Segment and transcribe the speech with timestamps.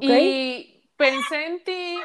[0.00, 1.98] Y pensé en ti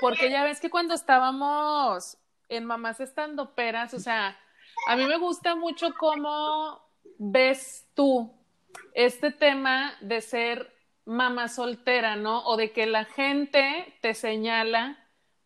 [0.00, 2.18] porque ya ves que cuando estábamos
[2.48, 4.38] en Mamás Estando Peras, o sea,
[4.86, 6.82] a mí me gusta mucho cómo
[7.18, 8.32] ves tú
[8.94, 10.72] este tema de ser
[11.06, 12.44] mamá soltera, ¿no?
[12.44, 14.98] O de que la gente te señala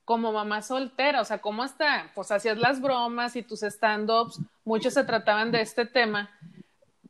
[0.05, 4.95] como mamá soltera, o sea, cómo hasta, pues hacías las bromas y tus stand-ups, muchos
[4.95, 6.31] se trataban de este tema,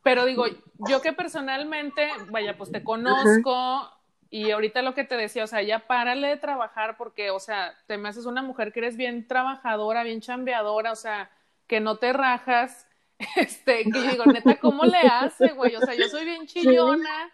[0.02, 0.46] pero digo,
[0.88, 3.88] yo que personalmente, vaya, pues te conozco
[4.30, 7.74] y ahorita lo que te decía, o sea, ya párale de trabajar porque, o sea,
[7.86, 11.30] te me haces una mujer que eres bien trabajadora, bien chambeadora, o sea,
[11.66, 12.86] que no te rajas,
[13.36, 15.74] este, que yo digo, neta, ¿cómo le hace, güey?
[15.76, 17.32] O sea, yo soy bien chillona,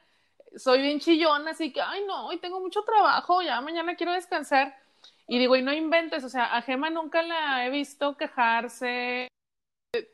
[0.56, 4.76] soy bien chillona, así que, ay, no, hoy tengo mucho trabajo, ya mañana quiero descansar.
[5.26, 9.28] Y digo, y no inventes, o sea, a Gema nunca la he visto quejarse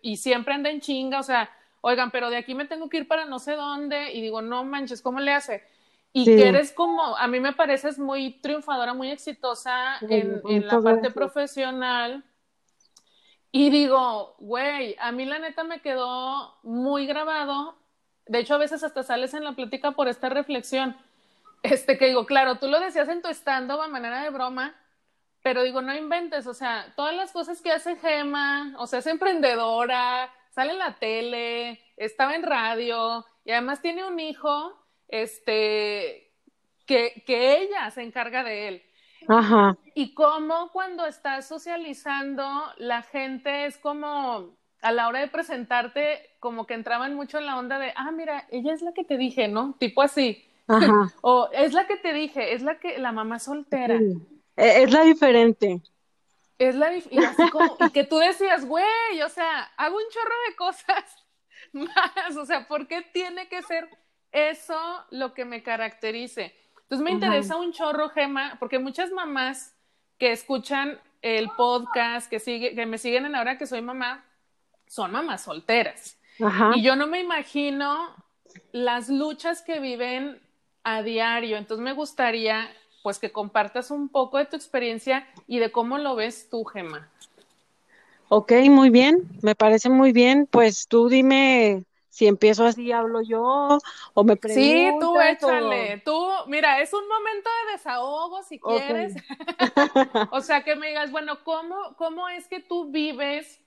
[0.02, 3.09] y siempre anda en chinga, o sea, oigan, pero de aquí me tengo que ir
[3.09, 5.65] para no sé dónde, y digo, no manches, ¿cómo le hace?
[6.12, 10.80] Y que eres como, a mí me pareces muy triunfadora, muy exitosa en, en la
[10.80, 12.24] parte profesional.
[13.52, 17.76] Y digo, güey, a mí la neta me quedó muy grabado.
[18.26, 20.96] De hecho, a veces hasta sales en la plática por esta reflexión.
[21.62, 24.74] Este que digo, claro, tú lo decías en tu estando a manera de broma,
[25.43, 29.06] pero digo, no inventes, o sea, todas las cosas que hace Gema, o sea, es
[29.06, 34.79] emprendedora, sale en la tele, estaba en radio y además tiene un hijo,
[35.10, 36.32] este,
[36.86, 38.82] que, que ella se encarga de él.
[39.28, 39.76] Ajá.
[39.94, 42.44] Y cómo cuando estás socializando,
[42.78, 47.58] la gente es como, a la hora de presentarte, como que entraban mucho en la
[47.58, 49.76] onda de, ah, mira, ella es la que te dije, ¿no?
[49.78, 50.44] Tipo así.
[50.66, 51.12] Ajá.
[51.22, 53.96] o es la que te dije, es la que, la mamá soltera.
[54.56, 55.82] E, es la diferente.
[56.58, 60.34] Es la y así como, y que tú decías, güey, o sea, hago un chorro
[60.48, 61.26] de cosas
[61.72, 63.88] más, o sea, ¿por qué tiene que ser
[64.32, 64.78] eso
[65.10, 66.54] lo que me caracterice?
[66.82, 69.76] Entonces me interesa un chorro, Gema, porque muchas mamás
[70.19, 74.25] que escuchan el podcast, que, sigue, que me siguen en ahora que soy mamá,
[74.87, 76.19] son mamás solteras.
[76.75, 78.15] Y yo no me imagino
[78.72, 80.41] las luchas que viven
[80.82, 81.59] a diario.
[81.59, 82.69] Entonces me gustaría
[83.03, 87.09] pues que compartas un poco de tu experiencia y de cómo lo ves tú, Gema.
[88.28, 90.47] Ok, muy bien, me parece muy bien.
[90.50, 93.78] Pues tú dime si empiezo así, hablo yo
[94.15, 94.65] o me preguntas.
[94.65, 96.03] Sí, tú échale.
[96.04, 99.15] Tú, mira, es un momento de desahogo si quieres.
[100.31, 103.60] o sea, que me digas, bueno, ¿cómo, cómo es que tú vives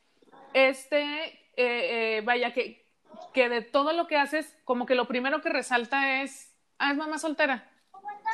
[0.53, 2.85] este, eh, eh, vaya, que,
[3.33, 6.97] que de todo lo que haces, como que lo primero que resalta es, ah, es
[6.97, 7.69] mamá soltera.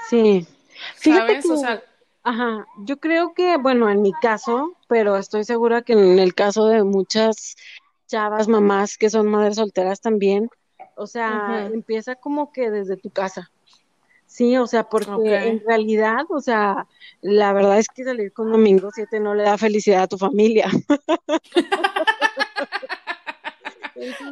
[0.09, 0.47] Sí.
[0.95, 1.81] Fíjate Que,
[2.23, 6.65] ajá, yo creo que, bueno, en mi caso, pero estoy segura que en el caso
[6.67, 7.55] de muchas
[8.09, 10.49] chavas, mamás que son madres solteras también,
[10.95, 13.51] o sea, empieza como que desde tu casa.
[14.25, 16.87] Sí, o sea, porque en realidad, o sea,
[17.21, 20.69] la verdad es que salir con domingo 7 no le da felicidad a tu familia.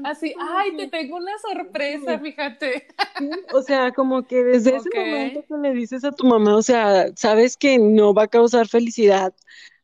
[0.03, 2.87] Así, ay, te tengo una sorpresa, fíjate.
[3.53, 7.07] o sea, como que desde ese momento que le dices a tu mamá, o sea,
[7.15, 9.33] sabes que no va a causar felicidad,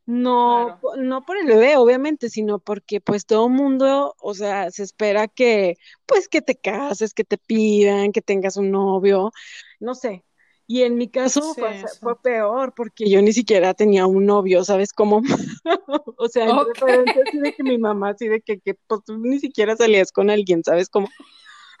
[0.06, 5.28] no, no por el bebé, obviamente, sino porque pues todo mundo, o sea, se espera
[5.28, 5.76] que,
[6.06, 9.32] pues que te cases, que te pidan, que tengas un novio,
[9.80, 10.24] no sé,
[10.66, 15.20] y en mi caso fue, peor porque yo ni siquiera tenía un novio, ¿sabes cómo?
[16.16, 19.76] o sea, así de que mi mamá, así de que, que pues, tú ni siquiera
[19.76, 21.08] salías con alguien, ¿sabes cómo?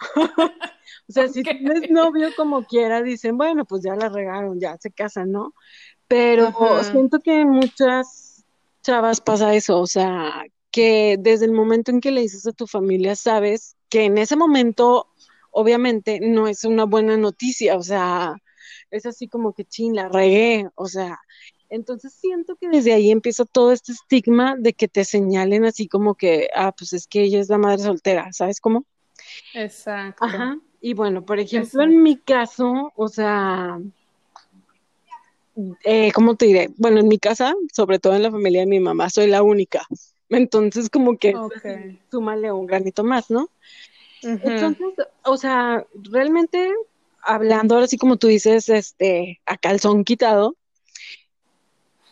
[1.08, 4.90] o sea, si tienes novio como quiera, dicen, bueno, pues ya la regaron, ya se
[4.90, 5.54] casan, ¿no?
[6.14, 6.52] Pero
[6.84, 8.44] siento que en muchas
[8.84, 12.68] chavas pasa eso, o sea, que desde el momento en que le dices a tu
[12.68, 15.08] familia, sabes que en ese momento,
[15.50, 18.36] obviamente, no es una buena noticia, o sea,
[18.92, 21.18] es así como que chin, la regué, o sea,
[21.68, 26.14] entonces siento que desde ahí empieza todo este estigma de que te señalen así como
[26.14, 28.84] que, ah, pues es que ella es la madre soltera, ¿sabes cómo?
[29.52, 30.24] Exacto.
[30.24, 30.60] Ajá.
[30.80, 33.80] Y bueno, por ejemplo, en mi caso, o sea,
[35.84, 36.70] eh, ¿cómo te diré?
[36.76, 39.86] Bueno, en mi casa, sobre todo en la familia de mi mamá, soy la única.
[40.28, 42.00] Entonces, como que okay.
[42.10, 43.48] súmale un granito más, ¿no?
[44.22, 46.72] Entonces, o sea, realmente
[47.20, 50.56] hablando ahora sí como tú dices, este, a calzón quitado,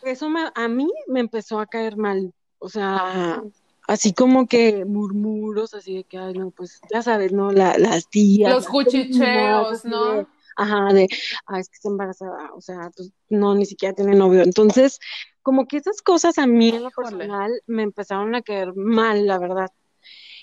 [0.03, 3.41] eso me, a mí me empezó a caer mal, o sea,
[3.87, 7.51] así como que murmuros, así de que, ay, no, pues ya sabes, ¿no?
[7.51, 8.51] La, las tías.
[8.51, 10.27] Los cuchicheos, ¿no?
[10.55, 11.07] Ajá, de,
[11.45, 14.43] ay, es que está embarazada, o sea, pues no, ni siquiera tiene novio.
[14.43, 14.99] Entonces,
[15.41, 19.37] como que esas cosas a mí en lo personal me empezaron a caer mal, la
[19.37, 19.69] verdad.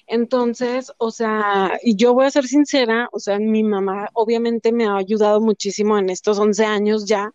[0.07, 4.87] Entonces, o sea, y yo voy a ser sincera, o sea, mi mamá obviamente me
[4.87, 7.33] ha ayudado muchísimo en estos 11 años ya.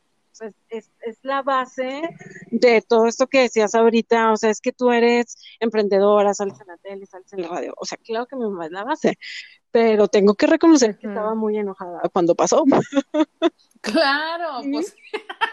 [0.69, 2.01] es, es, la base
[2.51, 6.67] de todo esto que decías ahorita, o sea, es que tú eres emprendedora, sales en
[6.67, 9.17] la tele, sales en la radio, o sea, claro que mi mamá es la base,
[9.75, 12.63] pero tengo que reconocer que estaba muy enojada cuando pasó.
[13.81, 14.95] Claro, pues.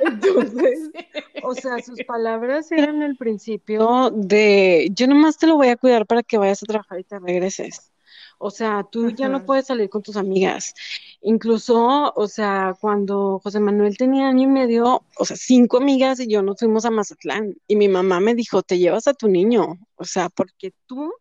[0.00, 0.90] Entonces,
[1.42, 6.06] o sea, sus palabras eran el principio de yo nomás te lo voy a cuidar
[6.06, 7.92] para que vayas a trabajar y te regreses.
[8.38, 10.72] O sea, tú ya no puedes salir con tus amigas.
[11.20, 16.28] Incluso, o sea, cuando José Manuel tenía año y medio, o sea, cinco amigas y
[16.28, 19.78] yo nos fuimos a Mazatlán y mi mamá me dijo, te llevas a tu niño,
[19.96, 21.12] o sea, porque tú,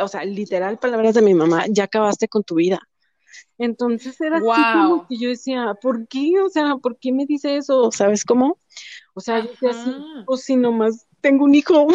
[0.00, 2.80] o sea, literal palabras de mi mamá, ya acabaste con tu vida.
[3.58, 6.40] Entonces era así como que yo decía, ¿por qué?
[6.44, 7.90] O sea, ¿por qué me dice eso?
[7.92, 8.58] ¿Sabes cómo?
[9.14, 11.86] O sea, yo decía así, o pues si nomás tengo un hijo.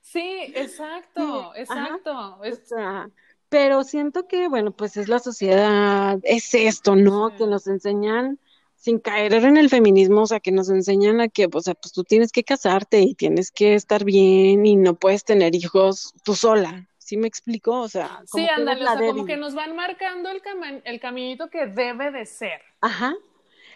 [0.00, 2.38] sí, exacto, exacto.
[2.40, 3.10] O sea,
[3.48, 7.36] pero siento que, bueno, pues es la sociedad, es esto, ¿no?
[7.36, 8.38] Que nos enseñan
[8.82, 11.92] sin caer en el feminismo, o sea, que nos enseñan a que, o sea, pues
[11.92, 16.34] tú tienes que casarte y tienes que estar bien y no puedes tener hijos tú
[16.34, 17.80] sola, ¿Sí me explico?
[17.80, 20.40] O sea, como sí, ándale, o sea, como que nos van marcando el,
[20.84, 22.62] el caminito que debe de ser.
[22.80, 23.14] Ajá.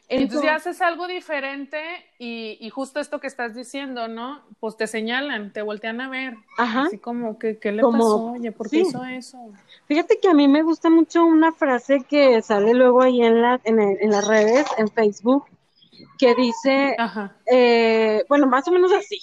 [0.08, 1.81] Entonces, haces algo diferente
[2.19, 4.41] y, y, justo esto que estás diciendo, ¿no?
[4.61, 6.35] Pues te señalan, te voltean a ver.
[6.58, 6.82] Ajá.
[6.82, 8.32] Así como, que, ¿qué le pasó?
[8.32, 9.38] Oye, ¿por qué hizo eso?
[9.87, 13.61] Fíjate que a mí me gusta mucho una frase que sale luego ahí en, la,
[13.64, 15.47] en, en las redes, en Facebook,
[16.19, 16.97] que dice,
[17.47, 19.20] eh, bueno, más o menos así,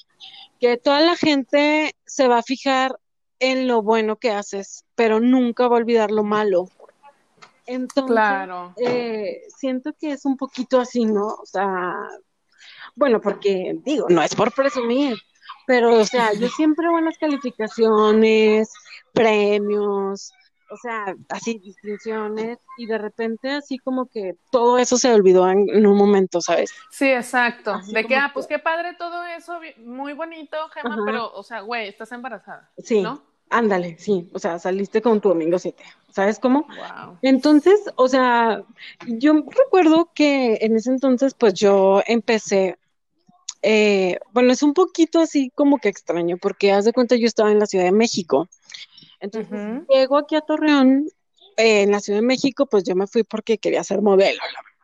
[0.60, 3.00] que toda la gente se va a fijar
[3.40, 6.70] en lo bueno que haces, pero nunca va a olvidar lo malo.
[7.66, 8.74] Entonces, claro.
[8.78, 11.28] Eh, siento que es un poquito así, ¿no?
[11.28, 11.96] O sea,
[12.96, 15.18] bueno, porque digo, no es por presumir,
[15.66, 18.72] pero, o sea, yo siempre buenas calificaciones,
[19.14, 20.32] premios,
[20.70, 25.86] o sea, así distinciones, y de repente así como que todo eso se olvidó en,
[25.86, 26.74] un momento, ¿sabes?
[26.90, 27.80] Sí, exacto.
[27.92, 31.88] de que, ah, pues qué padre todo eso, muy bonito, Gemma, pero, o sea, güey,
[31.88, 32.72] estás embarazada.
[32.78, 33.02] Sí.
[33.02, 33.33] ¿no?
[33.54, 36.66] Ándale, sí, o sea, saliste con tu domingo 7, ¿sabes cómo?
[37.22, 38.64] Entonces, o sea,
[39.06, 42.80] yo recuerdo que en ese entonces, pues yo empecé,
[43.62, 47.52] eh, bueno, es un poquito así como que extraño, porque haz de cuenta yo estaba
[47.52, 48.50] en la Ciudad de México.
[49.20, 49.56] Entonces,
[49.88, 51.08] llego aquí a Torreón,
[51.56, 54.62] eh, en la Ciudad de México, pues yo me fui porque quería ser modelo, la
[54.64, 54.84] verdad.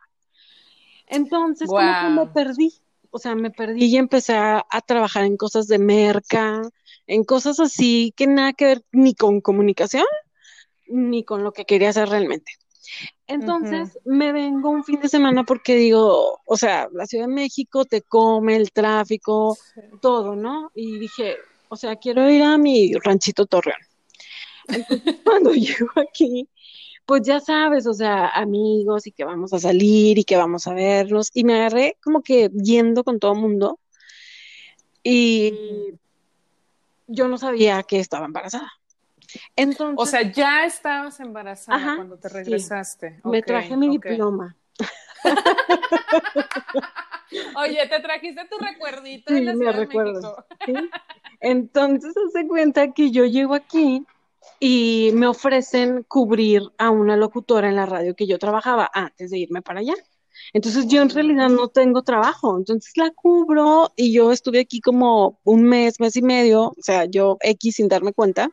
[1.08, 2.72] Entonces, como que me perdí,
[3.10, 6.62] o sea, me perdí y empecé a, trabajar en cosas de merca,
[7.06, 10.06] en cosas así que nada que ver ni con comunicación,
[10.86, 12.52] ni con lo que quería hacer realmente.
[13.26, 17.84] Entonces me vengo un fin de semana porque digo, o sea, la Ciudad de México
[17.84, 19.56] te come el tráfico,
[20.00, 20.72] todo, ¿no?
[20.74, 21.36] Y dije,
[21.68, 23.78] o sea, quiero ir a mi ranchito Torreón.
[24.66, 26.48] Entonces, cuando llego aquí,
[27.06, 30.74] pues ya sabes, o sea, amigos y que vamos a salir y que vamos a
[30.74, 31.30] vernos.
[31.34, 33.78] Y me agarré como que yendo con todo el mundo.
[35.02, 35.54] Y
[37.06, 38.70] yo no sabía que estaba embarazada.
[39.56, 43.20] Entonces, o sea, ya estabas embarazada cuando te regresaste.
[43.24, 44.56] me traje mi diploma.
[47.56, 50.44] Oye, te trajiste tu recuerdito de la Ciudad me recuerdo.
[51.40, 54.04] Entonces, se cuenta que yo llego aquí
[54.58, 59.38] y me ofrecen cubrir a una locutora en la radio que yo trabajaba antes de
[59.38, 59.94] irme para allá.
[60.52, 65.38] Entonces yo en realidad no tengo trabajo, entonces la cubro y yo estuve aquí como
[65.44, 68.50] un mes, mes y medio, o sea, yo X sin darme cuenta,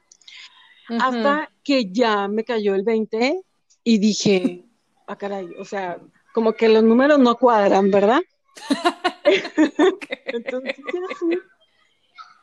[0.99, 3.41] hasta que ya me cayó el 20
[3.83, 4.65] y dije,
[5.07, 5.97] ah, caray, o sea,
[6.33, 8.21] como que los números no cuadran, ¿verdad?
[10.25, 10.75] entonces,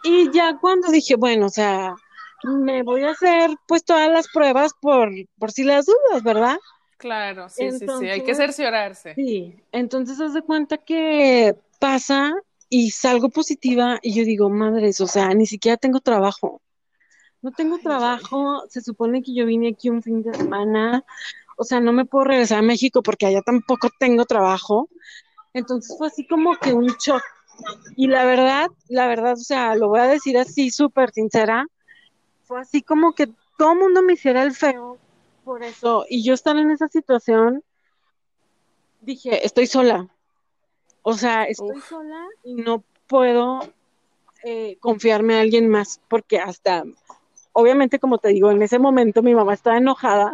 [0.04, 1.94] Y ya cuando dije, bueno, o sea,
[2.44, 6.58] me voy a hacer pues todas las pruebas por, por si las dudas, ¿verdad?
[6.98, 9.14] Claro, sí, sí, sí, hay que cerciorarse.
[9.14, 12.32] Sí, entonces haz de cuenta que pasa
[12.68, 16.60] y salgo positiva y yo digo, madres, o sea, ni siquiera tengo trabajo.
[17.42, 21.04] No tengo trabajo, se supone que yo vine aquí un fin de semana,
[21.56, 24.88] o sea, no me puedo regresar a México porque allá tampoco tengo trabajo.
[25.52, 27.22] Entonces fue así como que un shock.
[27.96, 31.66] Y la verdad, la verdad, o sea, lo voy a decir así súper sincera,
[32.44, 34.98] fue así como que todo el mundo me hiciera el feo
[35.44, 36.06] por eso.
[36.08, 37.62] Y yo estar en esa situación,
[39.00, 40.08] dije, estoy sola.
[41.02, 43.60] O sea, estoy sola y no puedo
[44.42, 46.84] eh, confiarme a alguien más porque hasta,
[47.52, 50.32] obviamente como te digo, en ese momento mi mamá estaba enojada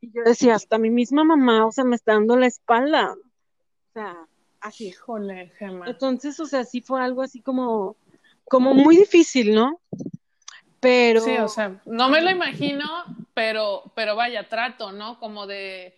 [0.00, 3.14] y yo decía, hasta mi misma mamá, o sea, me está dando la espalda.
[3.14, 4.26] O sea,
[4.60, 4.88] así.
[4.88, 5.86] Híjole, Gemma.
[5.88, 7.96] Entonces, o sea, sí fue algo así como,
[8.48, 9.80] como muy difícil, ¿no?
[10.80, 11.20] Pero.
[11.20, 12.86] Sí, o sea, no me lo imagino,
[13.34, 15.20] pero, pero vaya, trato, ¿no?
[15.20, 15.94] Como de,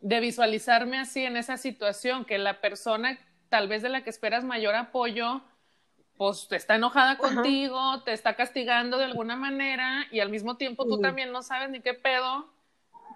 [0.00, 3.18] de visualizarme así en esa situación, que la persona
[3.48, 5.42] tal vez de la que esperas mayor apoyo,
[6.16, 10.86] pues te está enojada contigo, te está castigando de alguna manera y al mismo tiempo
[10.86, 12.46] tú también no sabes ni qué pedo.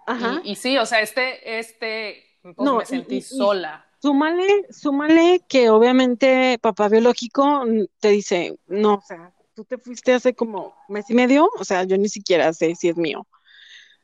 [0.06, 0.40] Ajá.
[0.44, 3.86] Y, sí, o sea, este, este, pues no, me sentí sola.
[4.00, 7.64] súmale, súmale que obviamente papá biológico
[8.00, 11.84] te dice, no, o sea, tú te fuiste hace como mes y medio, o sea,
[11.84, 13.26] yo ni siquiera sé si es mío.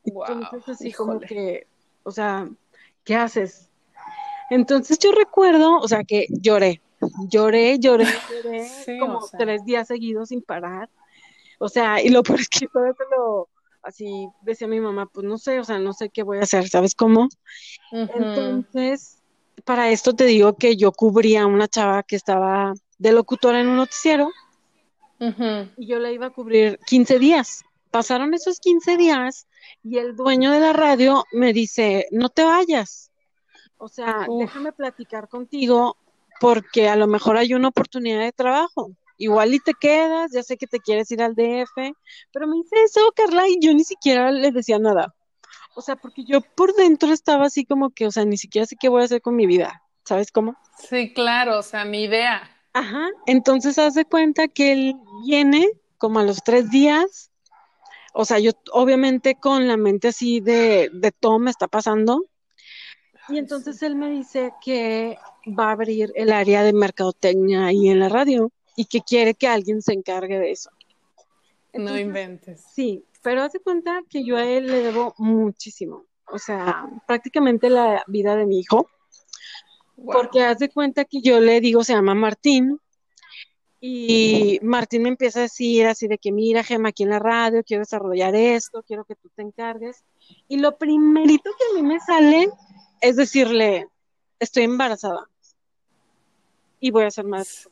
[0.05, 1.67] Entonces, así como que,
[2.03, 2.49] o sea,
[3.05, 3.69] ¿qué haces?
[4.51, 6.81] Entonces yo recuerdo, o sea, que lloré,
[7.29, 8.69] lloré, lloré, lloré,
[9.01, 10.89] como tres días seguidos sin parar.
[11.59, 12.69] O sea, y lo peor es que
[13.17, 13.49] lo,
[13.83, 16.69] así decía mi mamá, pues no sé, o sea, no sé qué voy a hacer,
[16.69, 17.29] ¿sabes cómo?
[17.91, 19.23] Entonces,
[19.65, 23.69] para esto te digo que yo cubría a una chava que estaba de locutora en
[23.69, 24.31] un noticiero
[25.19, 27.65] y yo la iba a cubrir 15 días.
[27.91, 29.47] Pasaron esos 15 días
[29.83, 33.11] y el dueño de la radio me dice, no te vayas.
[33.79, 35.97] O sea, déjame platicar contigo
[36.41, 38.91] porque a lo mejor hay una oportunidad de trabajo.
[39.19, 41.95] Igual y te quedas, ya sé que te quieres ir al DF,
[42.33, 45.15] pero me dice eso, Carla, y yo ni siquiera le decía nada.
[45.75, 48.77] O sea, porque yo por dentro estaba así como que, o sea, ni siquiera sé
[48.79, 49.83] qué voy a hacer con mi vida.
[50.05, 50.57] ¿Sabes cómo?
[50.79, 52.56] Sí, claro, o sea, mi idea.
[52.77, 55.67] Ajá, entonces haz de cuenta que él viene
[55.99, 57.31] como a los tres días,
[58.13, 62.27] o sea, yo obviamente con la mente así de, de todo me está pasando,
[63.29, 65.19] y entonces él me dice que
[65.59, 69.49] va a abrir el área de mercadotecnia ahí en la radio y que quiere que
[69.49, 70.71] alguien se encargue de eso.
[71.73, 72.63] no inventes.
[72.73, 76.05] Sí, pero hace cuenta que yo a él le debo muchísimo.
[76.29, 78.89] O sea, prácticamente la vida de mi hijo.
[80.05, 82.79] Porque hace cuenta que yo le digo, se llama Martín,
[83.81, 87.63] y Martín me empieza a decir así de que mira, Gema, aquí en la radio,
[87.63, 90.03] quiero desarrollar esto, quiero que tú te encargues.
[90.49, 92.49] Y lo primerito que a mí me sale
[93.01, 93.87] es decirle,
[94.41, 95.29] estoy embarazada
[96.81, 97.69] y voy a ser más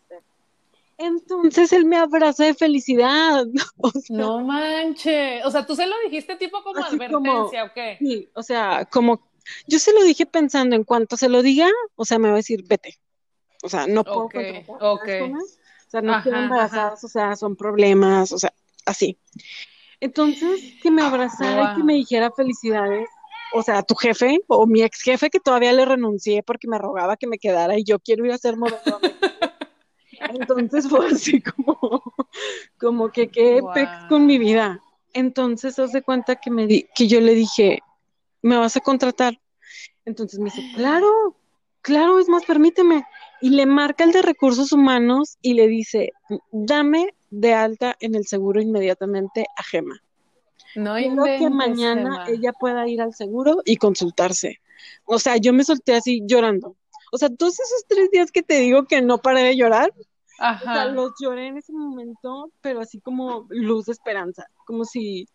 [0.99, 3.45] Entonces él me abraza de felicidad.
[4.11, 5.45] no manches.
[5.45, 7.97] O sea, tú se lo dijiste tipo como advertencia o qué?
[7.99, 9.21] Sí, o sea, como
[9.67, 12.39] yo se lo dije pensando en cuanto se lo diga, o sea, me va a
[12.39, 12.99] decir, vete.
[13.63, 14.25] O sea, no puedo.
[14.25, 15.33] Okay, okay.
[15.33, 15.39] O
[15.89, 18.53] sea, no quiero embarazadas, o sea, son problemas, o sea,
[18.85, 19.19] así.
[20.01, 23.09] Entonces, que me abrazara y que me dijera felicidades,
[23.55, 27.17] o sea, tu jefe o mi ex jefe que todavía le renuncié porque me rogaba
[27.17, 29.01] que me quedara y yo quiero ir a ser modelo.
[30.29, 32.03] Entonces fue así como,
[32.79, 34.81] como que qué pex con mi vida.
[35.13, 37.81] Entonces, haz de cuenta que me di, que yo le dije,
[38.45, 39.41] ¿me vas a contratar?
[40.05, 41.35] Entonces me dice, claro,
[41.81, 43.05] claro, es más, permíteme.
[43.41, 46.13] Y le marca el de recursos humanos y le dice,
[46.53, 49.99] dame de alta en el seguro inmediatamente a Gema.
[50.77, 54.61] No Quiero que mañana ella pueda ir al seguro y consultarse.
[55.07, 56.77] O sea, yo me solté así llorando.
[57.13, 59.91] O sea, todos esos tres días que te digo que no paré de llorar,
[60.39, 65.29] o sea, los lloré en ese momento, pero así como luz de esperanza, como si,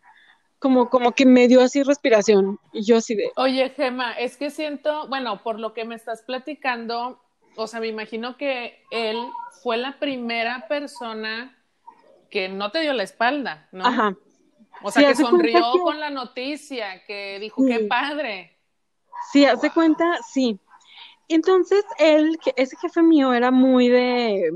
[0.59, 2.59] como, como que me dio así respiración.
[2.73, 3.31] Y yo así de.
[3.37, 7.21] Oye, Gema, es que siento, bueno, por lo que me estás platicando,
[7.55, 9.17] o sea, me imagino que él
[9.63, 11.57] fue la primera persona
[12.29, 13.85] que no te dio la espalda, ¿no?
[13.85, 14.15] Ajá.
[14.81, 18.57] O sea, que sonrió con la noticia, que dijo, qué padre.
[19.31, 20.59] Sí, hace cuenta, sí.
[21.27, 24.51] Entonces, él, ese jefe mío era muy de,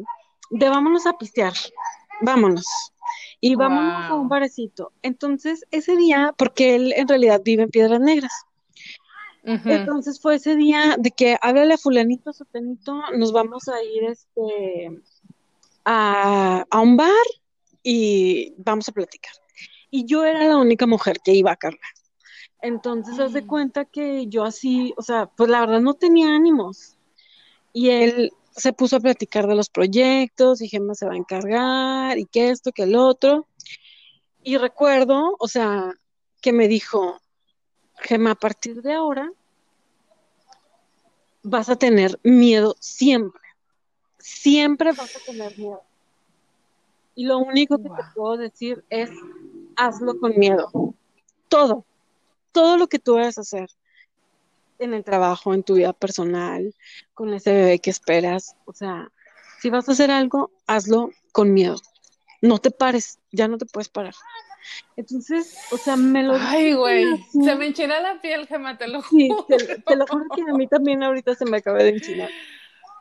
[0.50, 1.54] de vámonos a pistear,
[2.22, 2.66] vámonos.
[3.46, 4.92] Y vámonos a un barecito.
[5.02, 8.32] Entonces, ese día, porque él en realidad vive en Piedras Negras.
[9.44, 15.02] Entonces fue ese día de que háblale a fulanito, sotenito, nos vamos a ir este
[15.84, 17.12] a, a un bar
[17.84, 19.34] y vamos a platicar
[19.94, 21.78] y yo era la única mujer que iba a Carla.
[22.64, 23.48] Entonces, haz de mm.
[23.48, 26.98] cuenta que yo así, o sea, pues la verdad no tenía ánimos.
[27.74, 32.18] Y él se puso a platicar de los proyectos y Gemma se va a encargar
[32.18, 33.48] y que esto, que el otro.
[34.44, 35.94] Y recuerdo, o sea,
[36.42, 37.20] que me dijo,
[37.98, 39.32] Gemma, a partir de ahora
[41.42, 43.42] vas a tener miedo siempre.
[44.20, 45.82] Siempre vas a tener miedo.
[47.16, 49.10] Y lo único que te puedo decir es,
[49.76, 50.70] hazlo con miedo.
[51.48, 51.86] Todo,
[52.52, 53.70] todo lo que tú vayas a hacer
[54.84, 56.74] en el trabajo, en tu vida personal,
[57.14, 58.56] con ese bebé que esperas.
[58.66, 59.12] O sea,
[59.62, 61.76] si vas a hacer algo, hazlo con miedo.
[62.42, 64.14] No te pares, ya no te puedes parar.
[64.96, 66.36] Entonces, o sea, me lo...
[66.36, 69.46] Ay, güey, se me enchina la piel, Gemma, te lo juro.
[69.50, 72.30] Sí, te, lo juro que a mí también ahorita se me acaba de enchinar.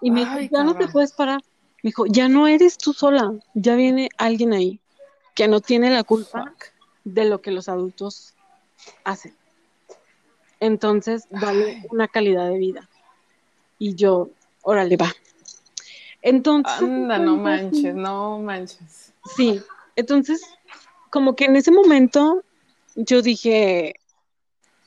[0.01, 1.41] Y me dijo, ya no te puedes parar.
[1.83, 4.81] Me dijo, ya no eres tú sola, ya viene alguien ahí.
[5.35, 6.55] que no tiene la culpa
[7.05, 8.35] de lo que los adultos
[9.05, 9.35] hacen.
[10.62, 12.88] Entonces, vale una calidad de vida.
[13.81, 14.31] Y yo,
[14.62, 15.12] órale, va.
[16.23, 16.81] Entonces.
[16.81, 19.12] Anda, no manches, no manches.
[19.35, 19.61] Sí,
[19.97, 20.40] entonces,
[21.11, 22.45] como que en ese momento
[22.95, 23.97] yo dije,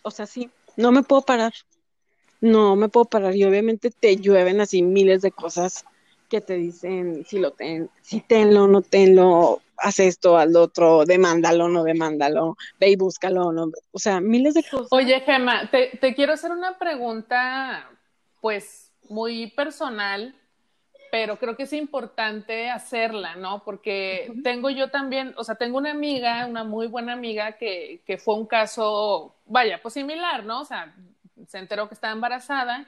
[0.01, 1.53] o sea, sí, no me puedo parar.
[2.39, 3.36] No me puedo parar.
[3.36, 5.84] Y obviamente te llueven así miles de cosas
[6.29, 11.67] que te dicen si lo ten, si tenlo, no tenlo, haz esto, al otro, demándalo,
[11.67, 14.88] no demándalo, ve y búscalo, no, o sea, miles de cosas.
[14.91, 17.89] Oye, Gemma, te, te quiero hacer una pregunta,
[18.41, 20.36] pues, muy personal,
[21.12, 23.63] pero creo que es importante hacerla, ¿no?
[23.63, 28.17] Porque tengo yo también, o sea, tengo una amiga, una muy buena amiga que, que
[28.17, 30.62] fue un caso, vaya, pues similar, ¿no?
[30.62, 30.94] O sea,
[31.48, 32.86] se enteró que estaba embarazada,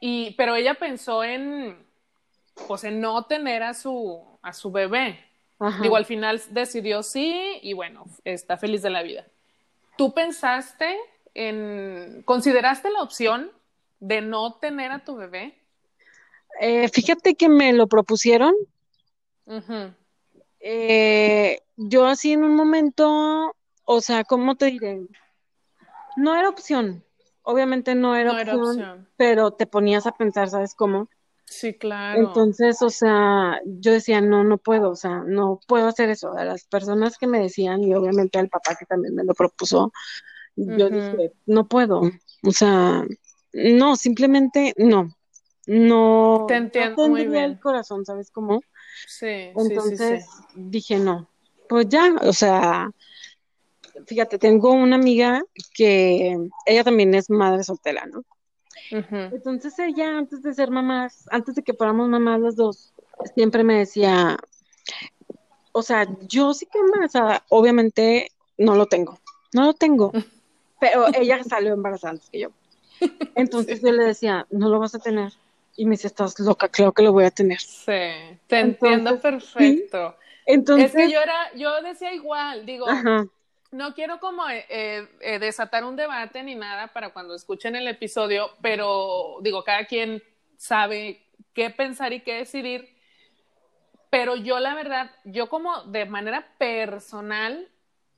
[0.00, 1.76] y, pero ella pensó en,
[2.68, 5.24] pues en no tener a su, a su bebé.
[5.80, 9.26] Digo, al final decidió sí y bueno, está feliz de la vida.
[9.96, 10.96] ¿Tú pensaste
[11.34, 13.50] en, consideraste la opción
[13.98, 15.58] de no tener a tu bebé?
[16.60, 18.54] Eh, fíjate que me lo propusieron.
[20.60, 25.06] Eh, yo así en un momento, o sea, ¿cómo te diré?
[26.16, 27.04] No era opción,
[27.42, 31.08] obviamente no era, opción, pero te ponías a pensar, ¿sabes cómo?
[31.46, 32.20] Sí, claro.
[32.20, 36.36] Entonces, o sea, yo decía, no, no puedo, o sea, no puedo hacer eso.
[36.36, 39.92] A las personas que me decían, y obviamente al papá que también me lo propuso,
[40.56, 42.00] yo dije, no puedo,
[42.42, 43.04] o sea,
[43.52, 45.14] no, simplemente no,
[45.66, 46.46] no.
[46.48, 47.44] Te entiendo muy bien.
[47.44, 48.62] el corazón, ¿sabes cómo?
[49.06, 51.28] Sí, Entonces sí, sí, dije, no,
[51.68, 52.90] pues ya, o sea,
[54.06, 55.42] fíjate, tengo una amiga
[55.74, 58.24] que ella también es madre soltera, ¿no?
[58.90, 62.92] Entonces ella, antes de ser mamás, antes de que fuéramos mamás las dos,
[63.34, 64.38] siempre me decía,
[65.72, 69.18] o sea, yo sí que embarazada, obviamente no lo tengo,
[69.52, 70.12] no lo tengo,
[70.80, 72.50] pero ella salió embarazada antes que yo.
[73.34, 75.32] Entonces yo le decía, no lo vas a tener.
[75.76, 77.60] Y me dice, estás loca, creo que lo voy a tener.
[77.60, 77.92] Sí,
[78.46, 80.16] te entiendo perfecto.
[80.46, 82.86] Entonces, es que yo era, yo decía igual, digo,
[83.76, 87.86] no quiero como eh, eh, eh, desatar un debate ni nada para cuando escuchen el
[87.86, 90.22] episodio, pero digo, cada quien
[90.56, 92.96] sabe qué pensar y qué decidir.
[94.10, 97.68] Pero yo la verdad, yo como de manera personal,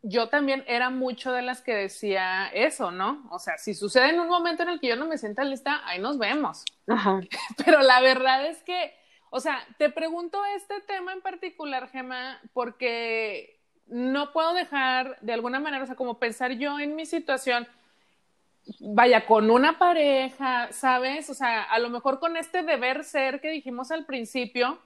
[0.03, 3.27] yo también era mucho de las que decía eso, ¿no?
[3.31, 5.81] O sea, si sucede en un momento en el que yo no me sienta lista,
[5.87, 6.65] ahí nos vemos.
[6.87, 7.21] Ajá.
[7.65, 8.95] Pero la verdad es que,
[9.31, 13.58] o sea, te pregunto este tema en particular, Gemma, porque
[13.89, 17.67] no puedo dejar de alguna manera, o sea, como pensar yo en mi situación,
[18.81, 21.31] vaya, con una pareja, ¿sabes?
[21.31, 24.79] O sea, a lo mejor con este deber ser que dijimos al principio,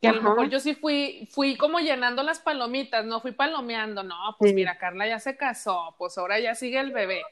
[0.00, 4.02] que a lo mejor yo sí fui, fui como llenando las palomitas, no fui palomeando,
[4.02, 7.22] no, pues mira, Carla ya se casó, pues ahora ya sigue el bebé.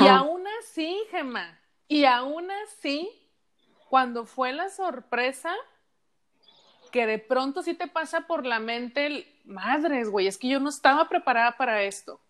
[0.00, 3.10] Y aún así, Gemma, y aún así,
[3.88, 5.54] cuando fue la sorpresa,
[6.92, 10.60] que de pronto sí te pasa por la mente el, madres, güey, es que yo
[10.60, 12.20] no estaba preparada para esto.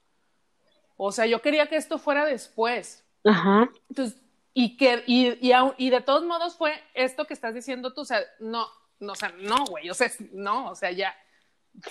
[0.96, 3.04] O sea, yo quería que esto fuera después.
[3.24, 3.68] Ajá.
[3.90, 4.18] Entonces,
[4.54, 5.38] y que, y,
[5.78, 8.66] y, de todos modos fue esto que estás diciendo tú, o sea, no,
[9.00, 11.14] no, o sea, no, güey, o sea, no, o sea, ya,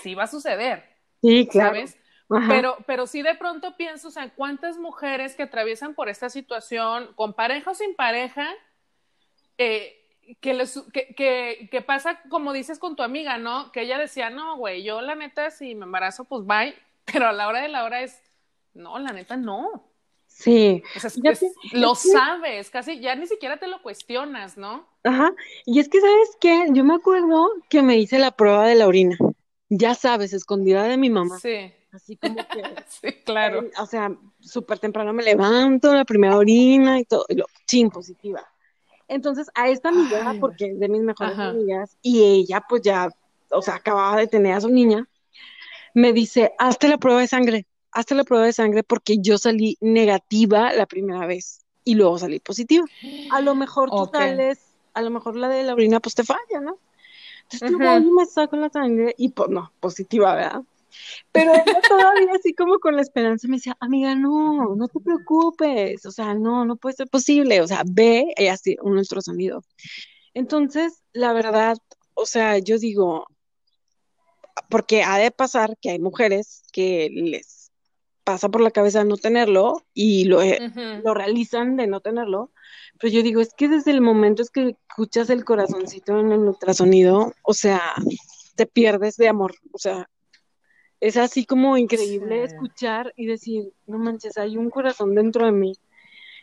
[0.02, 0.84] sí va a suceder.
[1.22, 1.76] Sí, claro.
[1.76, 1.98] ¿Sabes?
[2.48, 7.12] Pero, pero sí de pronto pienso, o sea, cuántas mujeres que atraviesan por esta situación,
[7.16, 8.48] con pareja o sin pareja,
[9.58, 10.01] eh,
[10.40, 13.72] que, les, que, que, que, pasa como dices con tu amiga, ¿no?
[13.72, 17.34] Que ella decía, no, güey, yo la neta si me embarazo, pues bye, pero a
[17.34, 18.22] la hora de la hora es,
[18.74, 19.88] no, la neta no.
[20.28, 20.82] Sí.
[20.96, 21.12] O sea,
[21.74, 24.88] lo sabes, casi ya ni siquiera te lo cuestionas, ¿no?
[25.04, 25.34] Ajá.
[25.66, 26.68] Y es que, ¿sabes qué?
[26.72, 29.18] Yo me acuerdo que me hice la prueba de la orina.
[29.70, 31.38] Ya sabes, escondida de mi mamá.
[31.40, 31.74] Sí.
[31.92, 32.64] Así como que.
[32.88, 33.70] sí, claro.
[33.78, 37.26] o sea, súper temprano me levanto, la primera orina y todo.
[37.30, 38.51] Y lo, chin, positiva.
[39.12, 43.10] Entonces, a esta amiga, porque es de mis mejores amigas, y ella, pues ya,
[43.50, 45.06] o sea, acababa de tener a su niña,
[45.94, 49.78] me dice, hazte la prueba de sangre, hazte la prueba de sangre porque yo salí
[49.82, 52.86] negativa la primera vez y luego salí positiva.
[53.32, 54.60] A lo mejor tú sales,
[54.94, 56.78] a lo mejor la de la orina, pues te falla, ¿no?
[57.52, 60.62] Entonces, tú me saco la sangre y, pues, no, positiva, ¿verdad?
[61.32, 66.06] Pero ella todavía así como con la esperanza me decía, amiga, no, no te preocupes,
[66.06, 69.64] o sea, no, no puede ser posible, o sea, ve, y así, un ultrasonido.
[70.34, 71.78] Entonces, la verdad,
[72.14, 73.28] o sea, yo digo,
[74.70, 77.72] porque ha de pasar que hay mujeres que les
[78.24, 80.60] pasa por la cabeza no tenerlo y lo, eh,
[81.04, 82.52] lo realizan de no tenerlo,
[83.00, 86.40] pero yo digo, es que desde el momento es que escuchas el corazoncito en el
[86.42, 87.82] ultrasonido, o sea,
[88.56, 90.10] te pierdes de amor, o sea,
[91.02, 95.74] es así como increíble escuchar y decir, no manches, hay un corazón dentro de mí.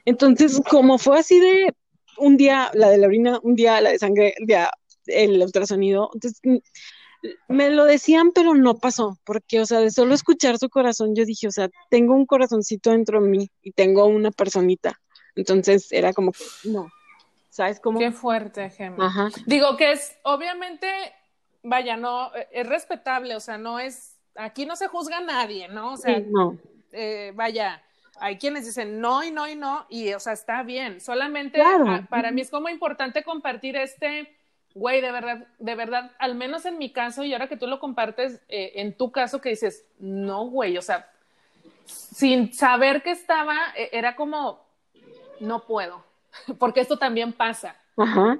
[0.04, 1.74] Entonces, como fue así de
[2.18, 4.70] un día la de la orina, un día la de sangre, el día
[5.06, 6.42] el ultrasonido, entonces
[7.48, 11.24] me lo decían, pero no pasó, porque, o sea, de solo escuchar su corazón, yo
[11.24, 15.00] dije, o sea, tengo un corazoncito dentro de mí y tengo una personita.
[15.34, 16.32] Entonces era como,
[16.64, 16.88] no,
[17.48, 17.98] ¿sabes cómo?
[17.98, 19.30] Qué fuerte, Gemma.
[19.46, 20.88] Digo que es, obviamente,
[21.62, 25.92] vaya, no, es respetable, o sea, no es, aquí no se juzga a nadie, ¿no?
[25.92, 26.56] O sea, no.
[26.92, 27.82] Eh, vaya,
[28.20, 31.60] hay quienes dicen no y no y no, y, o sea, está bien, solamente
[32.08, 34.34] para mí es como importante compartir este
[34.74, 37.80] güey, de verdad, de verdad, al menos en mi caso, y ahora que tú lo
[37.80, 41.10] compartes eh, en tu caso, que dices, no, güey, o sea,
[41.84, 44.64] sin saber que estaba, e, era como,
[45.40, 46.04] no puedo,
[46.58, 47.76] porque esto también pasa.
[47.96, 48.38] Ajá.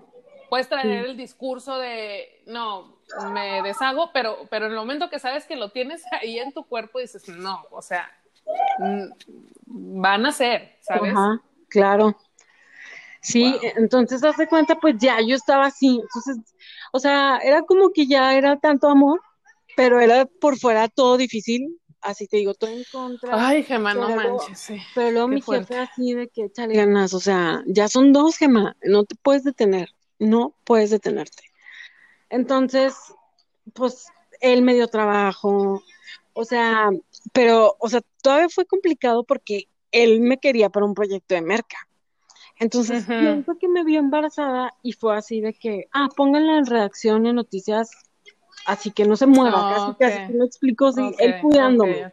[0.49, 2.98] Puedes traer el discurso de, no,
[3.33, 6.65] me deshago, pero, pero en el momento que sabes que lo tienes ahí en tu
[6.65, 8.11] cuerpo, dices, no, o sea,
[9.67, 11.13] van a ser, ¿sabes?
[11.13, 12.17] Ajá, claro.
[13.21, 16.55] Sí, entonces hace cuenta, pues ya yo estaba así, entonces,
[16.93, 19.21] o sea, era como que ya era tanto amor,
[19.77, 23.49] pero era por fuera todo difícil, así te digo, todo en contra.
[23.49, 24.81] Ay, Gemma, no manches, sí.
[24.95, 28.77] Pero luego mi jefe así de que échale ganas, o sea, ya son dos, Gemma,
[28.83, 31.48] no te puedes detener, no puedes detenerte.
[32.31, 32.95] Entonces,
[33.75, 34.07] pues
[34.41, 35.83] él me dio trabajo,
[36.33, 36.91] o sea,
[37.33, 41.79] pero, o sea, todavía fue complicado porque él me quería para un proyecto de merca.
[42.61, 47.27] Entonces, pienso que me vio embarazada y fue así de que, ah, pónganla en redacción
[47.27, 47.91] en noticias,
[48.67, 52.13] así que no se mueva, casi, casi, me explicó, sí, él cuidándome.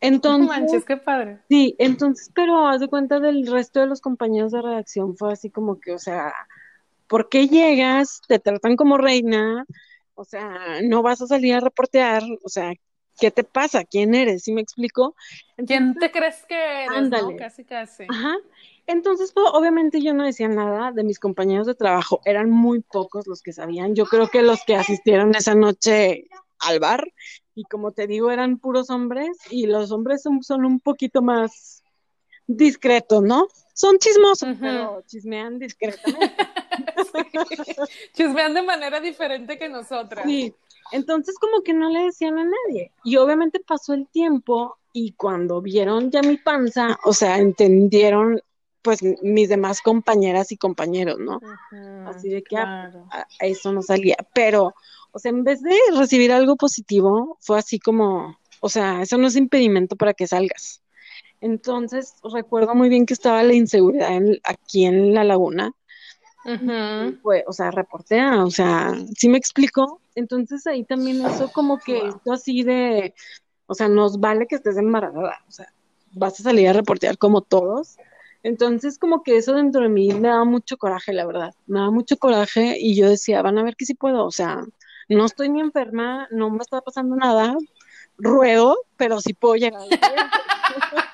[0.00, 1.40] Entonces, manches, qué padre.
[1.48, 5.48] Sí, entonces, pero haz de cuenta del resto de los compañeros de redacción, fue así
[5.48, 6.34] como que, o sea,
[7.06, 8.20] ¿por qué llegas?
[8.28, 9.64] Te tratan como reina,
[10.14, 12.72] o sea, no vas a salir a reportear, o sea,
[13.18, 13.84] ¿qué te pasa?
[13.84, 14.44] ¿Quién eres?
[14.44, 15.14] ¿Sí me explico?
[15.66, 16.96] ¿Quién te crees que eres?
[16.96, 17.36] Ándale.
[17.36, 18.04] Casi, casi.
[18.08, 18.36] Ajá.
[18.86, 23.26] Entonces, pues, obviamente yo no decía nada de mis compañeros de trabajo, eran muy pocos
[23.26, 23.94] los que sabían.
[23.94, 26.28] Yo creo que los que asistieron esa noche
[26.60, 27.12] al bar,
[27.54, 31.82] y como te digo, eran puros hombres, y los hombres son, un poquito más
[32.46, 33.48] discretos, ¿no?
[33.74, 36.36] Son chismosos, pero chismean discretamente.
[38.14, 40.24] Chismean de manera diferente que nosotras.
[40.24, 40.54] Sí,
[40.92, 42.92] entonces como que no le decían a nadie.
[43.04, 48.40] Y obviamente pasó el tiempo y cuando vieron ya mi panza, o sea, entendieron
[48.82, 51.40] pues mis demás compañeras y compañeros, ¿no?
[52.06, 54.16] Así de que ah, a, eso no salía.
[54.32, 54.74] Pero,
[55.10, 59.26] o sea, en vez de recibir algo positivo, fue así como, o sea, eso no
[59.26, 60.82] es impedimento para que salgas.
[61.40, 65.72] Entonces, recuerdo muy bien que estaba la inseguridad aquí en la laguna.
[67.22, 70.00] Pues, o sea, reportea, o sea, ¿sí me explico?
[70.14, 73.14] Entonces ahí también eso como que esto así de,
[73.66, 75.66] o sea, nos vale que estés embarazada, o sea,
[76.12, 77.96] vas a salir a reportear como todos,
[78.46, 81.52] entonces, como que eso dentro de mí me daba mucho coraje, la verdad.
[81.66, 84.24] Me daba mucho coraje y yo decía, van a ver que sí puedo.
[84.24, 84.64] O sea,
[85.08, 87.56] no estoy ni enferma, no me está pasando nada,
[88.16, 89.82] ruedo, pero sí puedo llegar.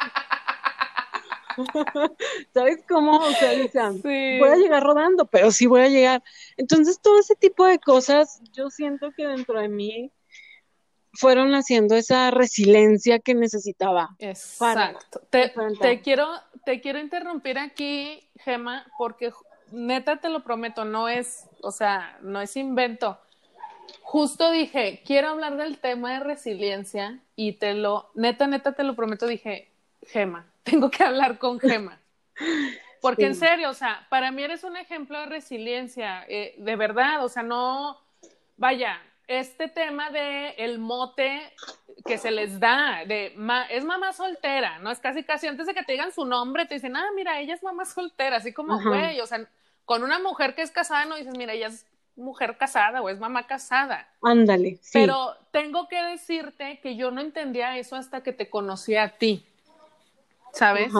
[2.54, 3.18] ¿Sabes cómo?
[3.18, 6.22] O sea, dicen, voy a llegar rodando, pero sí voy a llegar.
[6.56, 10.12] Entonces, todo ese tipo de cosas, yo siento que dentro de mí
[11.12, 14.16] fueron haciendo esa resiliencia que necesitaba.
[14.18, 15.20] Exacto.
[15.30, 16.28] te, te, quiero,
[16.64, 19.32] te quiero interrumpir aquí, Gema, porque
[19.70, 23.18] neta te lo prometo, no es, o sea, no es invento.
[24.02, 28.94] Justo dije, quiero hablar del tema de resiliencia y te lo, neta, neta te lo
[28.94, 29.70] prometo, dije,
[30.06, 32.00] Gema, tengo que hablar con Gema.
[33.00, 37.24] Porque en serio, o sea, para mí eres un ejemplo de resiliencia, eh, de verdad,
[37.24, 37.98] o sea, no,
[38.56, 41.52] vaya, este tema de el mote
[42.04, 43.34] que se les da, de
[43.70, 44.90] es mamá soltera, ¿no?
[44.90, 47.54] Es casi casi antes de que te digan su nombre, te dicen, ah, mira, ella
[47.54, 49.48] es mamá soltera, así como, güey, o sea,
[49.84, 53.18] con una mujer que es casada no dices, mira, ella es mujer casada o es
[53.18, 54.08] mamá casada.
[54.22, 54.78] Ándale.
[54.82, 54.90] Sí.
[54.92, 59.46] Pero tengo que decirte que yo no entendía eso hasta que te conocí a ti,
[60.52, 60.92] ¿sabes?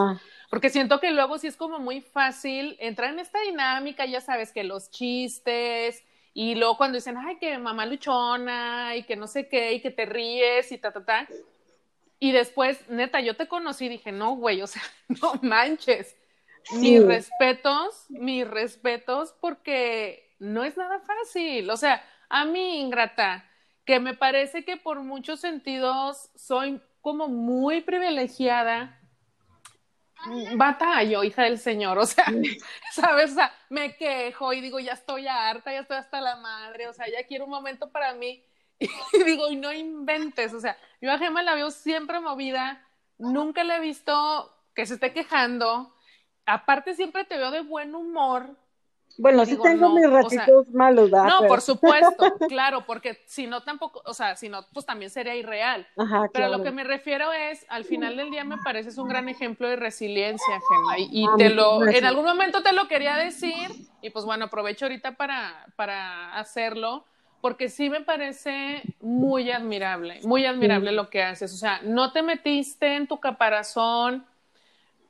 [0.50, 4.52] Porque siento que luego sí es como muy fácil entrar en esta dinámica, ya sabes
[4.52, 9.48] que los chistes, y luego cuando dicen, ay, que mamá luchona y que no sé
[9.48, 11.28] qué, y que te ríes y ta, ta, ta.
[12.18, 16.16] Y después, neta, yo te conocí y dije, no, güey, o sea, no manches.
[16.74, 21.68] Mis respetos, mis respetos, porque no es nada fácil.
[21.70, 23.44] O sea, a mí, ingrata,
[23.84, 29.01] que me parece que por muchos sentidos soy como muy privilegiada
[30.56, 32.24] batallo, hija del Señor, o sea,
[32.92, 33.32] ¿sabes?
[33.32, 36.92] O sea, me quejo y digo, ya estoy harta, ya estoy hasta la madre, o
[36.92, 38.44] sea, ya quiero un momento para mí.
[39.12, 42.84] Y digo, y no inventes, o sea, yo a Gema la veo siempre movida,
[43.18, 45.94] nunca la he visto que se esté quejando,
[46.46, 48.56] aparte siempre te veo de buen humor,
[49.18, 51.28] bueno, sí tengo mis ratitos malos, ¿verdad?
[51.28, 55.34] No, por supuesto, claro, porque si no tampoco, o sea, si no, pues también sería
[55.34, 55.86] irreal.
[55.96, 59.28] Ajá, Pero lo que me refiero es, al final del día me pareces un gran
[59.28, 63.70] ejemplo de resiliencia, Gemma, y, ah, te lo, en algún momento te lo quería decir,
[64.00, 67.04] y pues bueno, aprovecho ahorita para, para hacerlo,
[67.40, 72.22] porque sí me parece muy admirable, muy admirable lo que haces, o sea, no te
[72.22, 74.24] metiste en tu caparazón,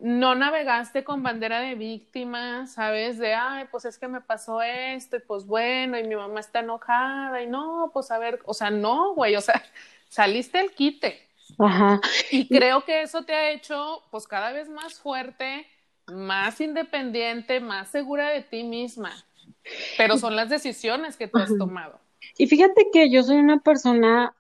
[0.03, 3.19] no navegaste con bandera de víctima, ¿sabes?
[3.19, 6.59] De, ay, pues es que me pasó esto, y pues bueno, y mi mamá está
[6.59, 9.63] enojada, y no, pues a ver, o sea, no, güey, o sea,
[10.09, 11.29] saliste el quite.
[11.57, 12.01] Ajá.
[12.33, 15.67] Y creo que eso te ha hecho, pues, cada vez más fuerte,
[16.09, 19.13] más independiente, más segura de ti misma.
[19.97, 22.01] Pero son las decisiones que tú has tomado.
[22.37, 24.35] Y fíjate que yo soy una persona,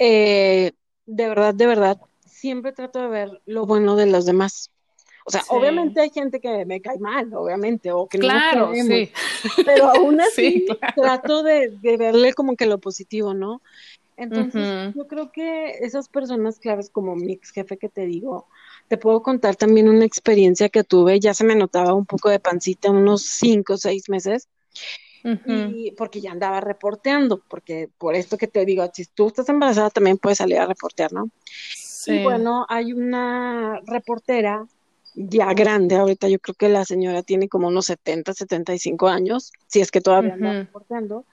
[0.00, 0.72] eh,
[1.06, 4.72] de verdad, de verdad, siempre trato de ver lo bueno de los demás.
[5.28, 9.12] O sea, obviamente hay gente que me cae mal, obviamente, o que claro, no sí.
[9.66, 10.64] pero aún así
[10.96, 13.60] trato de, verle como que lo positivo, ¿no?
[14.16, 18.46] Entonces, yo creo que esas personas claves como mi ex jefe que te digo,
[18.88, 22.40] te puedo contar también una experiencia que tuve, ya se me notaba un poco de
[22.40, 24.48] pancita, unos cinco o seis meses,
[25.44, 29.90] y porque ya andaba reporteando, porque por esto que te digo, si tú estás embarazada
[29.90, 31.28] también puedes salir a reportear, ¿no?
[31.44, 32.12] Sí.
[32.12, 34.66] Y bueno, hay una reportera
[35.18, 39.80] ya grande, ahorita yo creo que la señora tiene como unos 70, 75 años, si
[39.80, 41.24] es que todavía uh anda reportando.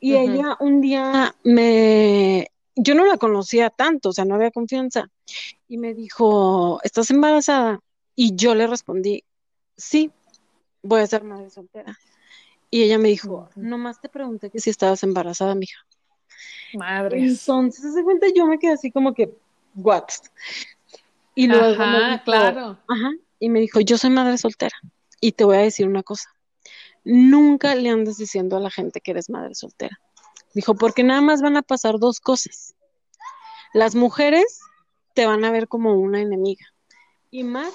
[0.00, 5.10] Y ella un día me, yo no la conocía tanto, o sea, no había confianza.
[5.68, 7.80] Y me dijo, ¿estás embarazada?
[8.16, 9.22] Y yo le respondí,
[9.76, 10.10] sí,
[10.82, 11.98] voy a ser madre soltera.
[12.70, 15.84] Y ella me dijo, nomás te pregunté que si estabas embarazada, mija.
[16.72, 17.18] Madre.
[17.18, 19.30] Entonces, de cuenta, yo me quedé así como que,
[19.74, 20.04] what?
[21.40, 22.78] Y luego ajá, claro.
[22.86, 24.76] Ajá, y me dijo, yo soy madre soltera
[25.22, 26.28] y te voy a decir una cosa,
[27.02, 29.98] nunca le andes diciendo a la gente que eres madre soltera.
[30.52, 32.74] Dijo, porque nada más van a pasar dos cosas.
[33.72, 34.60] Las mujeres
[35.14, 36.66] te van a ver como una enemiga
[37.30, 37.72] y más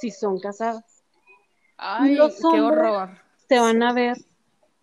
[0.00, 1.02] si son casadas.
[1.76, 2.18] Ay,
[2.52, 3.18] qué horror.
[3.48, 4.16] Te van a ver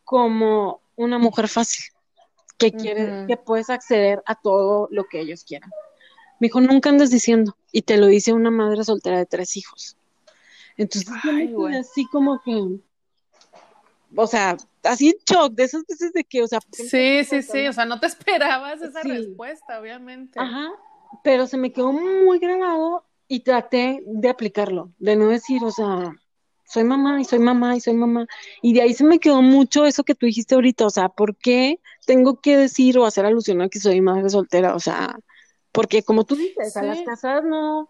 [0.04, 1.86] como una mujer fácil
[2.58, 5.70] que quiere, que puedes acceder a todo lo que ellos quieran.
[6.42, 7.56] Me dijo, nunca andes diciendo.
[7.76, 9.98] Y te lo dice una madre soltera de tres hijos.
[10.78, 11.12] Entonces,
[11.78, 12.80] así como que,
[14.16, 16.60] o sea, así en shock, de esas veces de que, o sea.
[16.72, 20.40] Sí, sí, sí, o sea, no te esperabas esa respuesta, obviamente.
[20.40, 20.72] Ajá,
[21.22, 26.16] pero se me quedó muy grabado y traté de aplicarlo, de no decir, o sea,
[26.64, 28.26] soy mamá y soy mamá y soy mamá.
[28.62, 31.36] Y de ahí se me quedó mucho eso que tú dijiste ahorita, o sea, ¿por
[31.36, 34.76] qué tengo que decir o hacer alusión a que soy madre soltera?
[34.76, 35.18] O sea,
[35.76, 37.90] porque como tú dices, a las casadas no,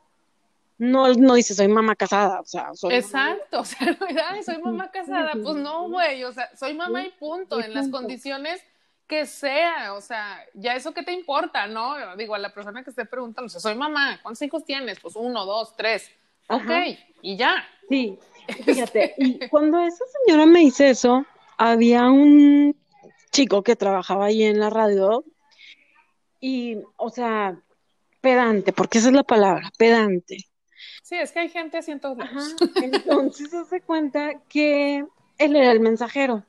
[0.80, 3.96] no, no dices soy mamá casada, o sea, soy Exacto, o sea,
[4.44, 8.62] soy mamá casada, pues no, güey, o sea, soy mamá y punto, en las condiciones
[9.08, 12.18] que sea, o sea, ya eso que te importa, ¿no?
[12.18, 15.00] Digo, a la persona que esté preguntando, o sea, soy mamá, ¿cuántos hijos tienes?
[15.00, 16.10] Pues uno, dos, tres,
[16.50, 17.64] ok, y ya.
[17.88, 18.18] Sí,
[18.66, 21.24] fíjate, y cuando esa señora me dice eso,
[21.58, 22.76] había un
[23.32, 25.24] chico que trabajaba ahí en la radio
[26.40, 27.60] y, o sea,
[28.26, 30.38] pedante, porque esa es la palabra, pedante.
[31.04, 32.18] Sí, es que hay gente así en todos
[32.82, 35.06] Entonces se hace cuenta que
[35.38, 36.44] él era el mensajero.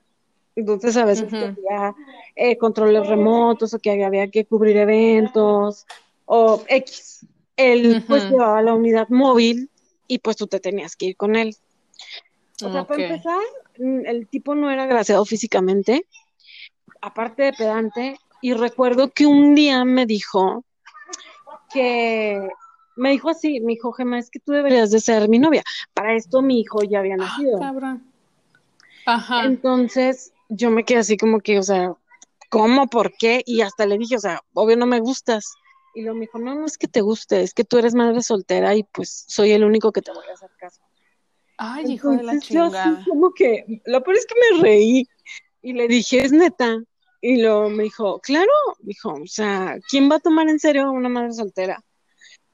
[0.55, 1.95] Entonces a veces había
[2.35, 5.85] eh, controles remotos o que había que cubrir eventos
[6.25, 7.27] o X.
[7.59, 9.69] Él pues llevaba la unidad móvil
[10.09, 11.55] y pues tú te tenías que ir con él.
[12.65, 13.43] O sea, para empezar,
[13.79, 16.07] mm, el tipo no era graciado físicamente,
[17.03, 20.65] aparte de pedante, y recuerdo que un día me dijo
[21.77, 22.49] que
[22.97, 25.62] me dijo así, mi hijo Gemma, es que tú deberías de ser mi novia.
[25.93, 27.61] Para esto mi hijo ya había ah, nacido.
[29.05, 29.45] Ajá.
[29.45, 31.93] Entonces yo me quedé así como que, o sea,
[32.51, 32.87] ¿cómo?
[32.89, 33.43] ¿Por qué?
[33.45, 35.55] Y hasta le dije, o sea, obvio no me gustas.
[35.95, 38.23] Y luego me dijo, no, no es que te guste, es que tú eres madre
[38.23, 40.83] soltera y pues soy el único que te voy a hacer caso.
[41.59, 43.03] Ay, hijo de la chingada.
[43.05, 45.09] Yo como que, lo peor es que me reí
[45.62, 46.83] y le dije, es neta.
[47.29, 50.93] Y luego me dijo, claro, dijo, o sea, ¿quién va a tomar en serio a
[50.93, 51.83] una madre soltera?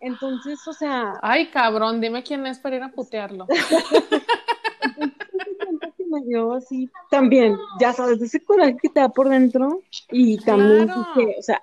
[0.01, 1.13] Entonces, o sea.
[1.21, 3.47] Ay, cabrón, dime quién es para ir a putearlo.
[6.09, 9.83] me dio así también, ya sabes, ese coraje que te da por dentro.
[10.11, 11.63] Y también dije, o sea,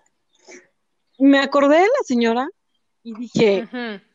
[1.18, 2.48] me acordé de la señora
[3.02, 3.68] y dije,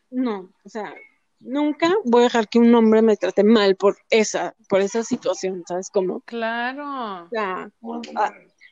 [0.09, 0.95] no, o sea,
[1.41, 5.63] nunca voy a dejar que un hombre me trate mal por esa, por esa situación,
[5.67, 6.21] ¿sabes cómo?
[6.21, 7.25] Claro.
[7.25, 7.69] O sea,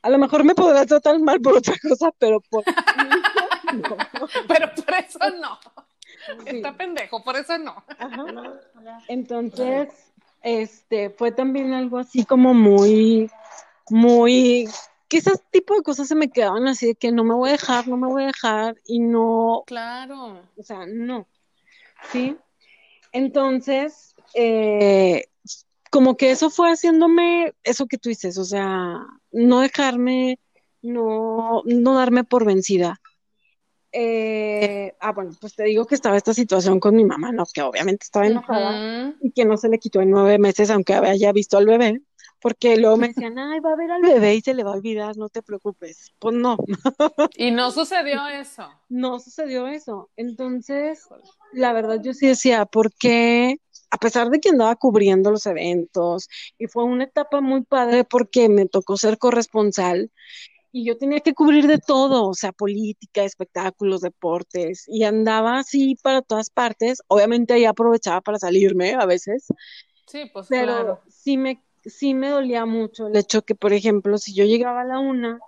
[0.04, 2.64] A lo mejor me podrás tratar mal por otra cosa, pero por...
[4.48, 5.58] Pero por eso no.
[6.46, 7.84] Está pendejo, por eso no.
[9.08, 9.90] Entonces,
[10.44, 13.32] este, fue también algo así como muy,
[13.90, 14.70] muy,
[15.08, 17.54] que ese tipo de cosas se me quedaban así de que no me voy a
[17.54, 19.64] dejar, no me voy a dejar y no.
[19.66, 20.42] Claro.
[20.56, 21.26] O sea, no.
[22.12, 22.38] ¿Sí?
[23.12, 25.26] Entonces, eh,
[25.94, 30.40] como que eso fue haciéndome eso que tú dices, o sea, no dejarme,
[30.82, 33.00] no, no darme por vencida.
[33.92, 37.44] Eh, ah, bueno, pues te digo que estaba esta situación con mi mamá, ¿no?
[37.54, 41.32] Que obviamente estaba enojada y que no se le quitó en nueve meses, aunque haya
[41.32, 42.02] visto al bebé,
[42.42, 44.78] porque luego me decían, ay, va a ver al bebé y se le va a
[44.78, 46.12] olvidar, no te preocupes.
[46.18, 46.58] Pues no.
[47.38, 48.68] y no sucedió eso.
[48.90, 50.10] No sucedió eso.
[50.16, 51.08] Entonces,
[51.52, 53.60] la verdad, yo sí decía, ¿por qué?
[53.94, 56.28] A pesar de que andaba cubriendo los eventos
[56.58, 60.10] y fue una etapa muy padre porque me tocó ser corresponsal
[60.72, 65.96] y yo tenía que cubrir de todo, o sea, política, espectáculos, deportes, y andaba así
[66.02, 67.04] para todas partes.
[67.08, 69.46] Obviamente ahí aprovechaba para salirme a veces.
[70.08, 74.34] Sí, pues pero sí me, sí me dolía mucho el hecho que, por ejemplo, si
[74.34, 75.40] yo llegaba a la una,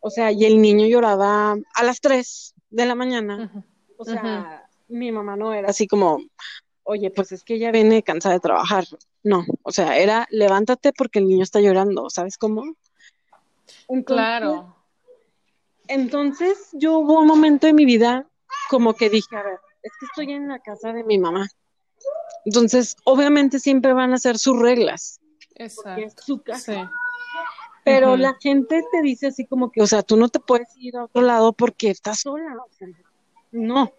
[0.00, 3.66] o sea, y el niño lloraba a las tres de la mañana,
[3.98, 6.18] o sea, mi mamá no era así como,
[6.90, 8.84] oye, pues es que ella viene cansada de trabajar.
[9.22, 12.64] No, o sea, era levántate porque el niño está llorando, ¿sabes cómo?
[14.04, 14.76] claro.
[15.86, 18.26] Entonces yo hubo un momento en mi vida
[18.68, 21.48] como que dije, a ver, es que estoy en la casa de mi mamá.
[22.44, 25.20] Entonces, obviamente siempre van a ser sus reglas.
[25.56, 26.02] Exacto.
[26.02, 26.90] Es su casa.
[27.84, 30.96] Pero la gente te dice así como que, o sea, tú no te puedes ir
[30.96, 32.56] a otro lado porque estás sola.
[33.52, 33.92] no.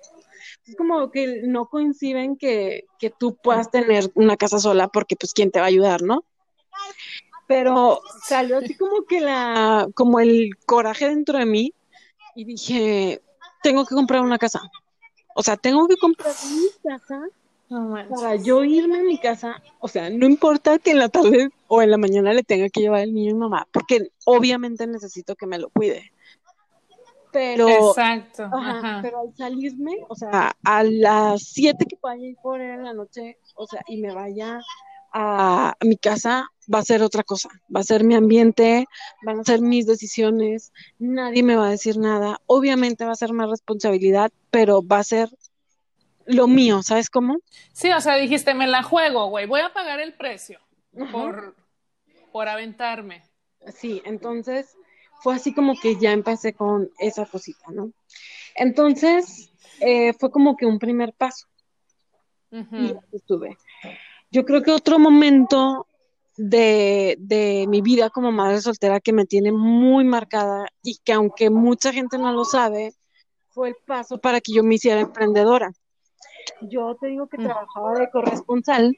[0.77, 5.51] Como que no coinciden que, que tú puedas tener una casa sola porque pues quién
[5.51, 6.23] te va a ayudar, ¿no?
[7.51, 11.73] pero salió así como que la, como el coraje dentro de mí
[12.33, 13.21] y dije,
[13.61, 14.61] tengo que comprar una casa.
[15.35, 17.27] O sea, tengo que comprar mi casa
[18.09, 19.61] para yo irme a mi casa.
[19.81, 22.79] O sea, no importa que en la tarde o en la mañana le tenga que
[22.79, 26.13] llevar el niño mi mamá, porque obviamente necesito que me lo cuide.
[27.31, 28.49] Pero, Exacto.
[29.01, 32.93] pero al salirme, o sea, a las 7 que vaya ir por él en la
[32.93, 34.59] noche, o sea, y me vaya
[35.13, 38.85] a mi casa, va a ser otra cosa, va a ser mi ambiente,
[39.23, 43.33] van a ser mis decisiones, nadie me va a decir nada, obviamente va a ser
[43.33, 45.29] más responsabilidad, pero va a ser
[46.25, 47.39] lo mío, ¿sabes cómo?
[47.73, 50.59] Sí, o sea, dijiste, me la juego, güey, voy a pagar el precio
[51.11, 51.55] por,
[52.31, 53.23] por aventarme.
[53.75, 54.75] Sí, entonces
[55.21, 57.91] fue así como que ya empecé con esa cosita, ¿no?
[58.55, 61.47] Entonces, eh, fue como que un primer paso.
[62.51, 63.57] Y estuve.
[64.29, 65.87] Yo creo que otro momento
[66.35, 71.49] de, de, mi vida como madre soltera que me tiene muy marcada y que aunque
[71.49, 72.93] mucha gente no lo sabe,
[73.51, 75.71] fue el paso para que yo me hiciera emprendedora.
[76.61, 77.43] Yo te digo que mm.
[77.43, 78.97] trabajaba de corresponsal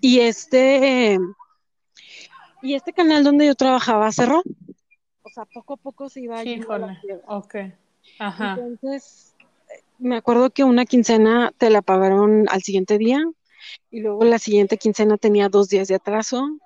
[0.00, 1.18] y este
[2.62, 4.42] y este canal donde yo trabajaba cerró.
[5.32, 7.56] Sea, poco a poco se iba a la Ok.
[8.18, 8.54] Ajá.
[8.58, 9.34] Entonces,
[9.98, 13.24] me acuerdo que una quincena te la pagaron al siguiente día,
[13.90, 16.58] y luego la siguiente quincena tenía dos días de atraso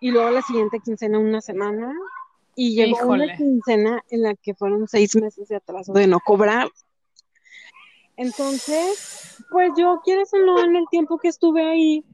[0.00, 1.92] y luego la siguiente quincena una semana
[2.54, 6.68] y llegó una quincena en la que fueron seis meses de atraso de no cobrar.
[8.16, 12.04] Entonces, pues yo, quieres o no, en el tiempo que estuve ahí,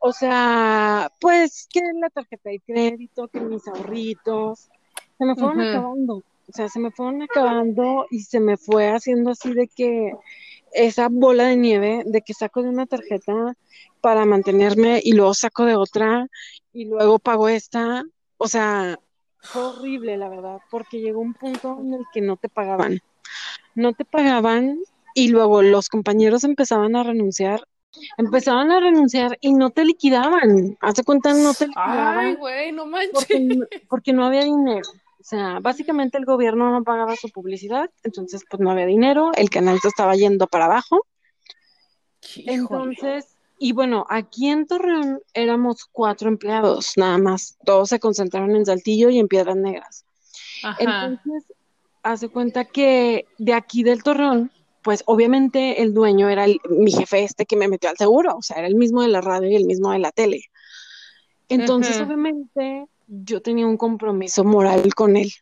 [0.00, 4.68] o sea, pues que la tarjeta de crédito, que mis ahorritos,
[5.18, 6.14] se me fueron acabando.
[6.16, 10.12] O sea, se me fueron acabando y se me fue haciendo así de que
[10.72, 13.56] esa bola de nieve de que saco de una tarjeta
[14.00, 16.28] para mantenerme y luego saco de otra
[16.72, 18.04] y luego pago esta.
[18.38, 18.98] O sea,
[19.40, 23.00] fue horrible, la verdad, porque llegó un punto en el que no te pagaban.
[23.74, 24.78] No te pagaban
[25.14, 27.66] y luego los compañeros empezaban a renunciar.
[28.18, 30.76] Empezaban a renunciar y no te liquidaban.
[30.80, 32.18] Hace cuenta, no te liquidaban.
[32.18, 33.12] Ay, güey, no manches.
[33.12, 34.86] Porque, porque no había dinero.
[35.26, 39.50] O sea, básicamente el gobierno no pagaba su publicidad, entonces pues no había dinero, el
[39.50, 41.04] canal se estaba yendo para abajo.
[42.36, 47.58] Entonces, y bueno, aquí en Torreón éramos cuatro empleados, nada más.
[47.64, 50.04] Todos se concentraron en Saltillo y en Piedras Negras.
[50.78, 51.52] Entonces,
[52.04, 57.46] hace cuenta que de aquí del Torreón, pues obviamente el dueño era mi jefe este
[57.46, 59.64] que me metió al seguro, o sea, era el mismo de la radio y el
[59.64, 60.44] mismo de la tele.
[61.48, 65.32] Entonces, obviamente, yo tenía un compromiso moral con él.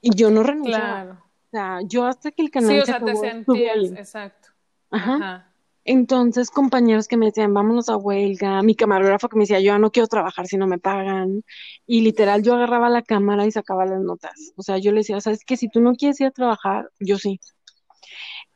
[0.00, 1.02] Y yo no renunciaba.
[1.02, 1.12] Claro.
[1.12, 4.48] O sea, yo hasta que el canal sí, o sea, te sentías, exacto.
[4.90, 5.46] Ajá.
[5.84, 9.78] Entonces, compañeros que me decían, vámonos a huelga, mi camarógrafo que me decía, yo ya
[9.78, 11.42] no quiero trabajar si no me pagan,
[11.86, 14.52] y literal yo agarraba la cámara y sacaba las notas.
[14.56, 17.18] O sea, yo le decía, sabes que si tú no quieres ir a trabajar, yo
[17.18, 17.40] sí.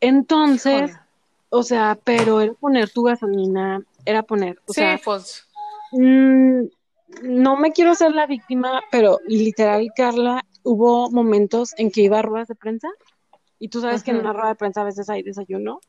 [0.01, 0.95] Entonces,
[1.49, 5.47] o sea, pero era poner tu gasolina, era poner, o sí, sea, pues.
[5.93, 6.65] mmm,
[7.23, 12.23] no me quiero ser la víctima, pero literal, Carla, hubo momentos en que iba a
[12.23, 12.89] ruedas de prensa,
[13.59, 15.81] y tú sabes que en una rueda de prensa a veces hay desayuno,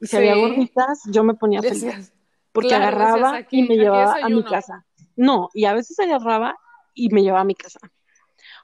[0.00, 1.84] y si había gorditas, yo me ponía feliz.
[1.84, 2.12] Decías,
[2.52, 4.84] Porque claro, agarraba aquí- y me llevaba a mi casa.
[5.16, 6.56] No, y a veces agarraba
[6.94, 7.78] y me llevaba a mi casa.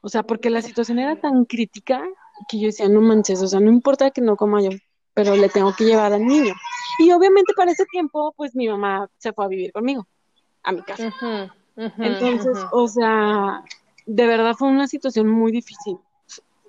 [0.03, 2.03] O sea, porque la situación era tan crítica
[2.49, 4.71] que yo decía, no manches, o sea, no importa que no coma yo,
[5.15, 6.55] pero le tengo que llevar al niño.
[6.99, 10.07] Y obviamente para ese tiempo, pues mi mamá se fue a vivir conmigo,
[10.63, 11.13] a mi casa.
[11.79, 13.63] Entonces, o sea,
[14.05, 15.99] de verdad fue una situación muy difícil.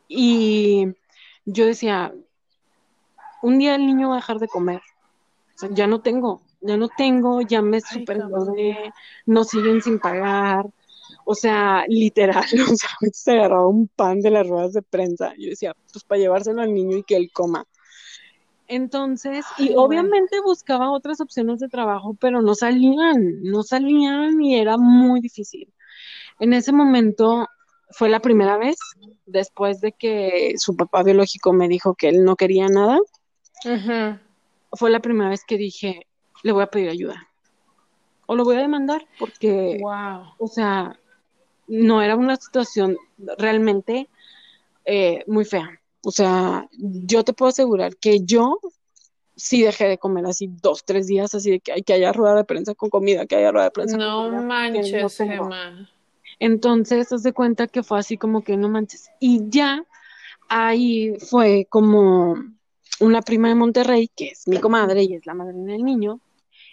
[0.08, 0.88] Y
[1.46, 2.14] yo decía,
[3.42, 4.82] un día el niño va a dejar de comer.
[5.56, 8.94] O sea, ya no tengo, ya no tengo, ya me Ay, superendeudé,
[9.26, 10.66] no siguen sin pagar.
[11.26, 15.34] O sea, literal, o sea, veces agarraba un pan de las ruedas de prensa.
[15.38, 17.66] Yo decía, pues para llevárselo al niño y que él coma.
[18.70, 24.78] Entonces, y obviamente buscaba otras opciones de trabajo, pero no salían, no salían y era
[24.78, 25.74] muy difícil.
[26.40, 27.48] En ese momento
[27.90, 28.78] fue la primera vez,
[29.26, 33.00] después de que su papá biológico me dijo que él no quería nada,
[34.74, 36.06] fue la primera vez que dije,
[36.44, 37.28] le voy a pedir ayuda.
[38.28, 40.36] O lo voy a demandar porque, Wow.
[40.38, 40.96] o sea,
[41.68, 42.98] no era una situación
[43.40, 44.08] realmente
[44.86, 45.82] eh, muy fea.
[46.04, 48.60] O sea, yo te puedo asegurar que yo
[49.36, 52.36] sí dejé de comer así dos, tres días, así de que, hay que haya rueda
[52.36, 55.26] de prensa con comida, que haya rueda de prensa con No comida, porque manches, no.
[55.26, 55.90] Gemma.
[56.40, 59.10] Entonces, haz de cuenta que fue así como que no manches.
[59.20, 59.84] Y ya
[60.48, 62.36] ahí fue como
[63.00, 66.20] una prima de Monterrey, que es mi comadre y es la madrina del niño.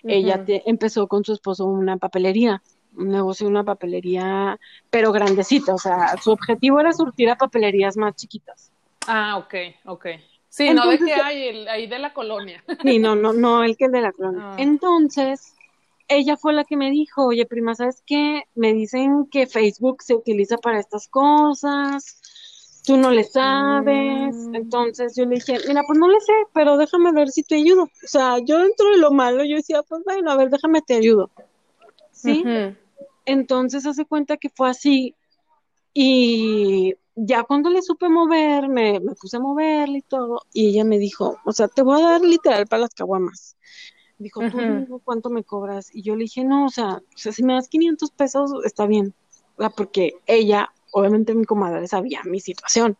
[0.02, 2.62] Ella te- empezó con su esposo una papelería,
[2.96, 4.58] un negocio una papelería,
[4.90, 5.74] pero grandecita.
[5.74, 8.72] O sea, su objetivo era surtir a papelerías más chiquitas.
[9.06, 9.54] Ah, ok,
[9.86, 10.06] ok.
[10.48, 12.64] Sí, no de que hay el, ahí de la colonia.
[12.82, 14.42] Sí, no, no, no, el que el de la colonia.
[14.42, 14.56] Ah.
[14.58, 15.54] Entonces,
[16.08, 18.44] ella fue la que me dijo, oye, prima, ¿sabes qué?
[18.54, 22.20] Me dicen que Facebook se utiliza para estas cosas,
[22.86, 24.34] tú no le sabes.
[24.34, 24.54] Mm.
[24.54, 27.84] Entonces yo le dije, mira, pues no le sé, pero déjame ver si te ayudo.
[27.84, 30.94] O sea, yo dentro de lo malo, yo decía, pues bueno, a ver, déjame te
[30.94, 31.30] ayudo.
[32.12, 32.44] ¿Sí?
[33.24, 35.14] Entonces hace cuenta que fue así.
[35.98, 40.42] Y ya cuando le supe mover, me, me puse a moverle y todo.
[40.52, 43.56] Y ella me dijo, o sea, te voy a dar literal para las caguamas.
[44.18, 45.88] Dijo, tú cuánto me cobras.
[45.94, 48.86] Y yo le dije, no, o sea, o sea, si me das 500 pesos, está
[48.86, 49.14] bien.
[49.56, 52.98] O sea, porque ella, obviamente mi comadre sabía mi situación.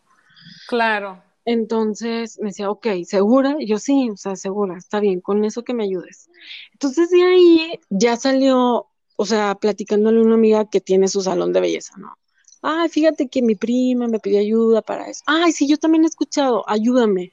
[0.67, 1.21] Claro.
[1.45, 3.57] Entonces me decía, ok, ¿segura?
[3.59, 6.31] Y yo sí, o sea, segura, está bien, con eso que me ayudes.
[6.73, 8.87] Entonces de ahí ya salió,
[9.17, 12.17] o sea, platicándole a una amiga que tiene su salón de belleza, ¿no?
[12.69, 15.23] Ay, fíjate que mi prima me pidió ayuda para eso.
[15.25, 17.31] Ay, sí, yo también he escuchado, ayúdame.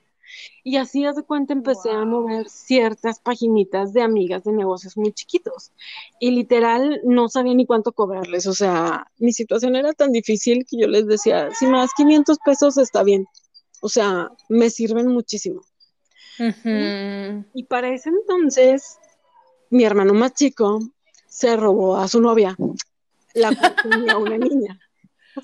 [0.62, 5.12] Y así, haz de cuenta, empecé a mover ciertas paginitas de amigas de negocios muy
[5.12, 5.72] chiquitos.
[6.20, 8.47] Y literal, no sabía ni cuánto cobrarles.
[8.47, 12.39] O sea, mi situación era tan difícil que yo les decía, si me das 500
[12.45, 13.26] pesos está bien.
[13.80, 15.62] O sea, me sirven muchísimo.
[17.55, 18.99] Y para ese entonces,
[19.68, 20.78] mi hermano más chico
[21.26, 22.57] se robó a su novia,
[23.35, 24.78] la cual tenía una niña.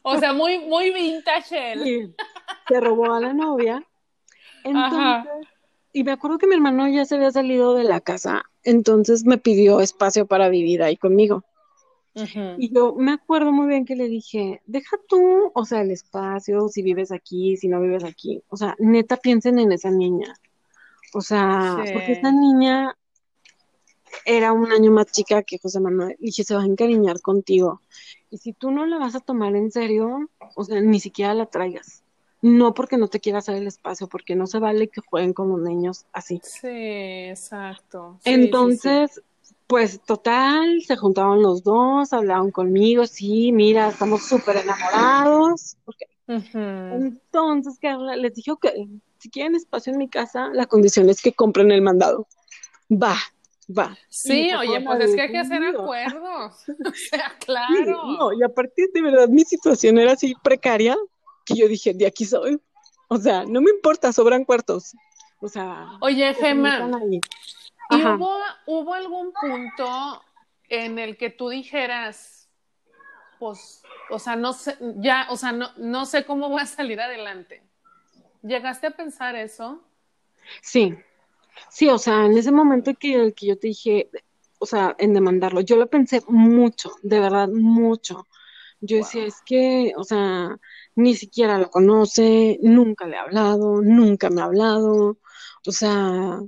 [0.03, 2.14] O sea, muy, muy vintage él.
[2.68, 3.84] Se robó a la novia.
[4.64, 5.24] Ajá.
[5.24, 5.48] Entonces,
[5.92, 9.38] y me acuerdo que mi hermano ya se había salido de la casa, entonces me
[9.38, 11.44] pidió espacio para vivir ahí conmigo.
[12.59, 16.68] Y yo me acuerdo muy bien que le dije, deja tú, o sea, el espacio,
[16.68, 18.42] si vives aquí, si no vives aquí.
[18.48, 20.34] O sea, neta piensen en esa niña.
[21.14, 21.92] O sea, Sí.
[21.92, 22.96] porque esa niña
[24.24, 26.16] era un año más chica que José Manuel.
[26.18, 27.82] Y dije, se va a encariñar contigo.
[28.30, 31.46] Y si tú no la vas a tomar en serio, o sea, ni siquiera la
[31.46, 32.02] traigas.
[32.42, 35.50] No porque no te quiera hacer el espacio, porque no se vale que jueguen con
[35.50, 36.40] los niños así.
[36.42, 38.18] Sí, exacto.
[38.20, 38.44] Sí, sí, sí.
[38.44, 39.22] Entonces,
[39.66, 45.76] pues total, se juntaron los dos, hablaron conmigo, sí, mira, estamos súper enamorados.
[45.84, 45.96] Ok.
[46.28, 46.58] Ujú.
[46.58, 48.66] Entonces, Carla, les dije, ok,
[49.18, 52.26] si quieren espacio en mi casa, la condición es que compren el mandado.
[52.90, 53.16] Va,
[53.77, 53.97] va.
[54.09, 56.64] Sí, oye, pues es que hay que hacer acuerdos.
[56.87, 58.05] O sea, Sí, claro.
[58.18, 60.97] no, y aparte, de verdad, mi situación era así precaria
[61.45, 62.61] que yo dije, de aquí soy.
[63.09, 64.95] O sea, no me importa, sobran cuartos.
[65.41, 66.91] O sea, Oye, Gemma.
[67.91, 70.23] ¿y hubo, hubo algún punto
[70.68, 72.49] en el que tú dijeras,
[73.39, 77.01] pues, o sea, no sé, ya, o sea, no, no sé cómo voy a salir
[77.01, 77.62] adelante?
[78.43, 79.83] ¿Llegaste a pensar eso?
[80.62, 80.97] Sí,
[81.68, 84.11] Sí, o sea, en ese momento que, que yo te dije,
[84.58, 88.26] o sea, en demandarlo, yo lo pensé mucho, de verdad, mucho.
[88.80, 90.58] Yo decía, es que, o sea,
[90.94, 95.18] ni siquiera lo conoce, nunca le ha hablado, nunca me ha hablado,
[95.66, 96.40] o sea,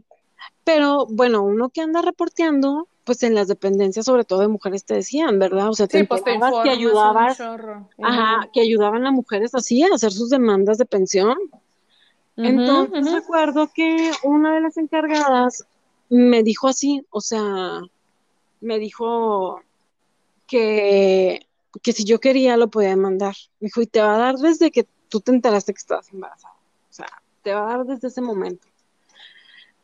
[0.65, 4.95] pero bueno, uno que anda reporteando, pues en las dependencias, sobre todo de mujeres, te
[4.95, 5.69] decían, ¿verdad?
[5.69, 10.31] O sea, te, pues que ayudabas, ajá, que ayudaban a mujeres así a hacer sus
[10.31, 11.37] demandas de pensión.
[12.37, 15.67] Entonces recuerdo que una de las encargadas
[16.09, 17.81] me dijo así, o sea,
[18.61, 19.61] me dijo
[20.47, 21.47] que,
[21.83, 23.35] que si yo quería lo podía demandar.
[23.61, 26.55] Me dijo, y te va a dar desde que tú te enteraste que estabas embarazada.
[26.55, 27.09] O sea,
[27.43, 28.67] te va a dar desde ese momento.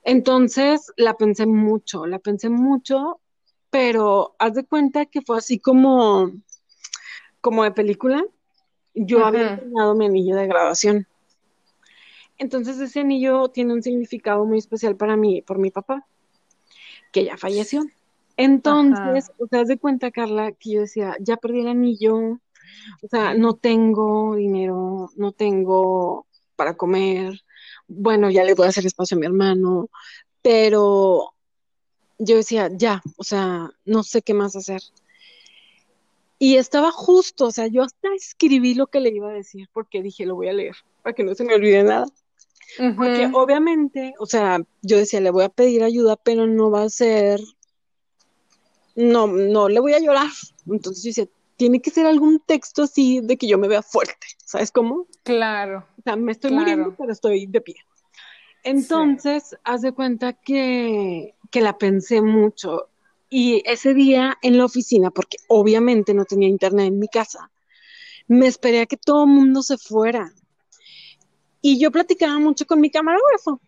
[0.04, 3.20] Entonces la pensé mucho, la pensé mucho,
[3.70, 6.32] pero haz de cuenta que fue así como,
[7.40, 8.24] como de película.
[8.94, 11.06] Yo había terminado mi anillo de graduación.
[12.38, 16.06] Entonces ese anillo tiene un significado muy especial para mí, por mi papá,
[17.12, 17.84] que ya falleció.
[18.36, 22.38] Entonces, o sea, de cuenta, Carla, que yo decía, ya perdí el anillo,
[23.02, 27.42] o sea, no tengo dinero, no tengo para comer,
[27.88, 29.88] bueno, ya le voy a hacer espacio a mi hermano,
[30.40, 31.34] pero
[32.18, 34.82] yo decía, ya, o sea, no sé qué más hacer.
[36.38, 40.02] Y estaba justo, o sea, yo hasta escribí lo que le iba a decir porque
[40.02, 42.06] dije, lo voy a leer, para que no se me olvide nada.
[42.76, 46.90] Porque obviamente, o sea, yo decía, le voy a pedir ayuda, pero no va a
[46.90, 47.40] ser,
[48.94, 50.28] no, no le voy a llorar.
[50.66, 54.26] Entonces yo decía, tiene que ser algún texto así de que yo me vea fuerte,
[54.44, 55.06] ¿sabes cómo?
[55.24, 55.86] Claro.
[55.98, 57.76] O sea, me estoy muriendo, pero estoy de pie.
[58.62, 62.88] Entonces, haz de cuenta que, que la pensé mucho.
[63.30, 67.50] Y ese día en la oficina, porque obviamente no tenía internet en mi casa,
[68.26, 70.32] me esperé a que todo el mundo se fuera.
[71.60, 73.60] Y yo platicaba mucho con mi camarógrafo.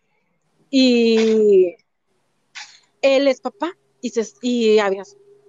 [0.70, 1.74] Y
[3.02, 5.02] él es papá y, se, y había,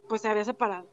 [0.10, 0.90] pues se había separado.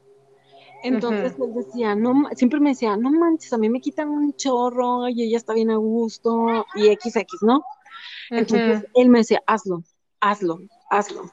[0.83, 5.09] Entonces él decía, no, siempre me decía, no manches, a mí me quitan un chorro
[5.09, 7.63] y ella está bien a gusto y XX, ¿no?
[8.29, 9.83] Entonces él me decía, hazlo,
[10.21, 11.31] hazlo, hazlo.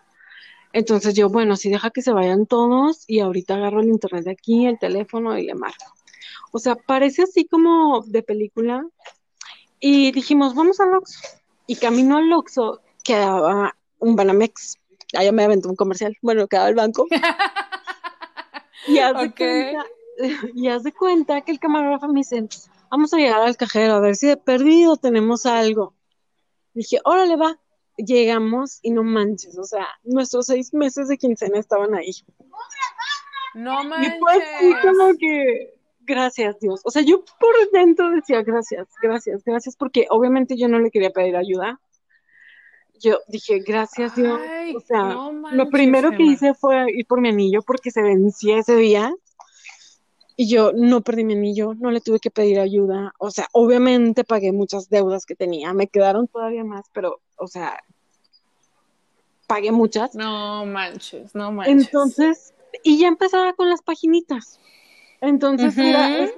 [0.73, 4.33] Entonces yo, bueno, si deja que se vayan todos y ahorita agarro el internet de
[4.33, 5.95] aquí, el teléfono y le marco.
[6.53, 8.87] O sea, parece así como de película.
[9.89, 11.21] Y dijimos, vamos al Oxxo.
[11.69, 14.79] Y camino al Oxxo quedaba un Banamex.
[15.17, 16.17] Allá me aventó un comercial.
[16.23, 17.07] Bueno, quedaba el banco.
[18.89, 19.87] y haz de cuenta,
[20.57, 22.49] y haz de cuenta que el camarógrafo me dice,
[22.91, 25.95] vamos a llegar al cajero a ver si de perdido tenemos algo.
[26.75, 27.57] Dije, órale, va.
[27.97, 32.11] Llegamos y no manches, o sea, nuestros seis meses de quincena estaban ahí.
[33.55, 34.17] No manches.
[34.17, 35.76] Y fue así como que,
[36.07, 36.81] gracias Dios.
[36.85, 41.11] O sea, yo por dentro decía, gracias, gracias, gracias, porque obviamente yo no le quería
[41.11, 41.81] pedir ayuda.
[42.99, 44.41] Yo dije, gracias Dios.
[44.75, 45.17] o sea,
[45.53, 49.15] lo primero que hice fue ir por mi anillo porque se vencía ese día.
[50.39, 53.15] Y yo no perdí mi anillo, no le tuve que pedir ayuda.
[53.19, 57.83] O sea, obviamente pagué muchas deudas que tenía, me quedaron todavía más, pero, o sea,
[59.47, 60.15] pagué muchas.
[60.15, 61.87] No manches, no manches.
[61.87, 64.61] Entonces, y ya empezaba con las paginitas.
[65.21, 66.29] Entonces, mira,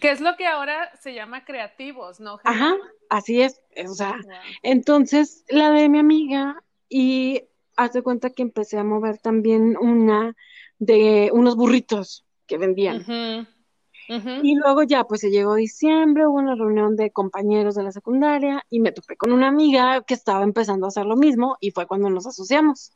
[0.00, 2.38] ¿Qué es, lo que ahora se llama creativos, ¿no?
[2.44, 2.74] Ajá,
[3.08, 3.60] así es.
[3.86, 4.16] O sea,
[4.62, 7.42] entonces la de mi amiga y
[7.76, 10.34] hace cuenta que empecé a mover también una
[10.78, 13.04] de unos burritos que vendían.
[14.42, 18.64] Y luego ya, pues se llegó diciembre, hubo una reunión de compañeros de la secundaria
[18.70, 21.86] y me topé con una amiga que estaba empezando a hacer lo mismo y fue
[21.86, 22.92] cuando nos asociamos.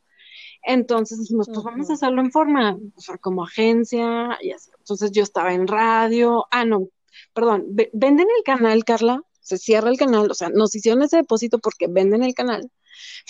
[0.65, 4.71] Entonces dijimos, pues vamos a hacerlo en forma, o sea, como agencia y así.
[4.79, 6.89] Entonces yo estaba en radio, ah, no,
[7.35, 11.59] perdón, venden el canal, Carla, se cierra el canal, o sea, nos hicieron ese depósito
[11.59, 12.71] porque venden el canal,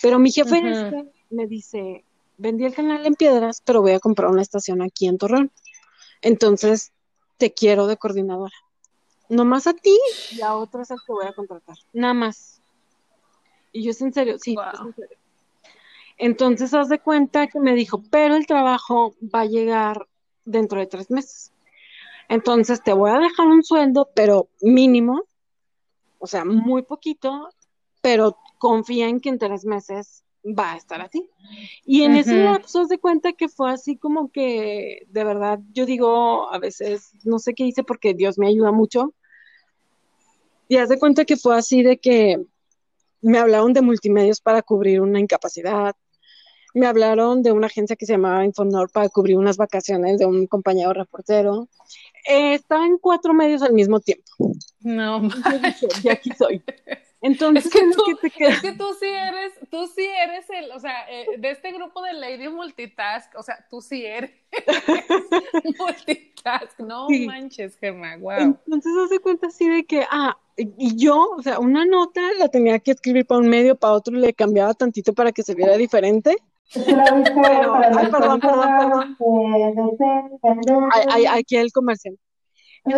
[0.03, 2.05] pero mi jefe este me dice,
[2.37, 5.51] vendí el canal en Piedras, pero voy a comprar una estación aquí en Torreón.
[6.20, 6.93] Entonces,
[7.39, 8.55] te quiero de coordinadora.
[9.28, 9.97] No más a ti
[10.30, 11.76] y a otros al que voy a contratar.
[11.93, 12.61] Nada más.
[13.72, 15.16] Y yo es en serio, sí, es en serio.
[16.23, 20.07] Entonces, haz de cuenta que me dijo, pero el trabajo va a llegar
[20.45, 21.53] dentro de tres meses.
[22.29, 25.25] Entonces, te voy a dejar un sueldo, pero mínimo,
[26.20, 27.49] o sea, muy poquito,
[28.01, 31.29] pero confía en que en tres meses va a estar así.
[31.85, 36.49] Y en ese lapso de cuenta que fue así como que, de verdad, yo digo,
[36.55, 39.12] a veces, no sé qué hice porque Dios me ayuda mucho.
[40.68, 42.41] Y haz de cuenta que fue así de que
[43.23, 45.97] me hablaron de multimedios para cubrir una incapacidad.
[46.75, 50.47] Me hablaron de una agencia que se llamaba Infonor para cubrir unas vacaciones de un
[50.47, 51.68] compañero reportero.
[52.29, 54.25] Eh, estaba en cuatro medios al mismo tiempo.
[54.81, 55.23] No,
[56.03, 56.62] y aquí soy.
[57.23, 58.03] Entonces, es que, tú,
[58.41, 62.03] es que tú sí eres, tú sí eres el, o sea, eh, de este grupo
[62.03, 64.33] de Lady Multitask, o sea, tú sí eres
[65.79, 68.59] multitask, no manches, Gemma, wow.
[68.66, 72.81] Entonces hace cuenta así de que, ah, y yo, o sea, una nota la tenía
[72.81, 76.37] que escribir para un medio, para otro, le cambiaba tantito para que se viera diferente.
[76.74, 79.16] Pero, ay, perdón, perdón, perdón.
[81.30, 82.18] aquí el comercial.
[82.84, 82.92] en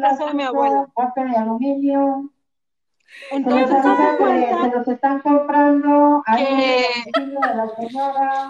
[0.00, 0.86] casa de mi abuela.
[3.30, 6.84] Entonces, se los están comprando a de
[7.34, 8.48] la señora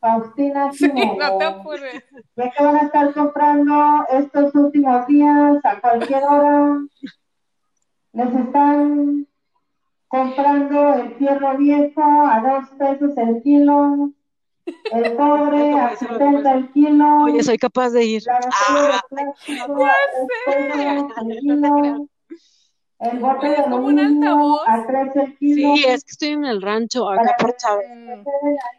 [0.00, 0.70] Faustina
[1.18, 2.04] no te apures.
[2.34, 6.80] Que van a estar comprando estos últimos días a cualquier hora,
[8.12, 9.26] les están
[10.14, 14.10] comprando el fierro viejo a dos pesos el kilo,
[14.92, 17.24] el cobre a 70 el kilo.
[17.24, 18.22] Oye, soy capaz de ir.
[18.24, 19.32] La ah, el
[21.36, 22.08] kilo.
[23.00, 24.62] El bote de como un altavoz.
[24.68, 25.78] A 13 kilos.
[25.78, 27.86] Sí, es que estoy en el rancho, acá por Chávez.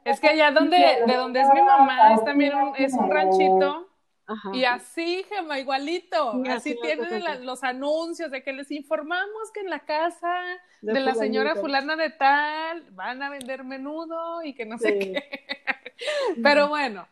[0.05, 3.88] Es que allá donde, de donde es mi mamá, es también un, es un ranchito.
[4.28, 4.49] Ajá.
[4.53, 6.41] Y así, Gemma, igualito.
[6.49, 10.34] así, tienen los anuncios de que les informamos que en la casa
[10.82, 15.23] de, la señora fulana de tal van a vender menudo y que no sé qué.
[16.43, 17.07] Pero bueno.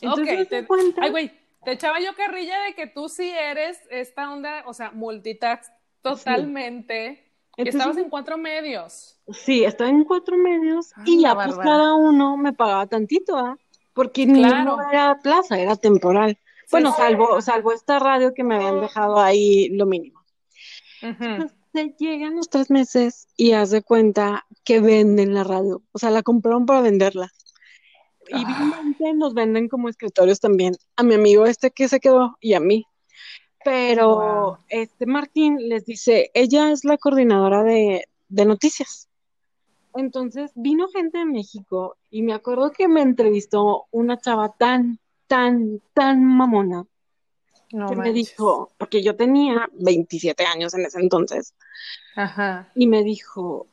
[0.00, 0.66] Entonces, ok, te,
[1.00, 1.32] ay, güey,
[1.64, 5.72] te echaba yo carrilla de que tú sí eres esta onda, o sea, multitask
[6.02, 7.32] totalmente.
[7.56, 9.18] estabas en cuatro medios.
[9.32, 13.58] Sí, estaba en cuatro medios y ya pues cada uno me pagaba tantito, ¿ah?
[13.98, 16.38] Porque ni no era plaza, era temporal.
[16.70, 20.22] bueno, salvo, salvo esta radio que me habían dejado ahí lo mínimo.
[21.02, 25.82] Entonces, llegan los tres meses y haz de cuenta que venden la radio.
[25.90, 27.32] O sea, la compraron para venderla.
[28.28, 28.84] Y ah.
[29.16, 30.76] nos venden como escritorios también.
[30.94, 32.86] A mi amigo este que se quedó y a mí.
[33.64, 39.07] Pero este Martín les dice, ella es la coordinadora de, de noticias.
[39.94, 45.80] Entonces vino gente de México y me acuerdo que me entrevistó una chava tan, tan,
[45.94, 46.86] tan mamona
[47.70, 51.54] que me dijo, porque yo tenía 27 años en ese entonces,
[52.16, 52.72] Ajá.
[52.74, 53.66] y me dijo,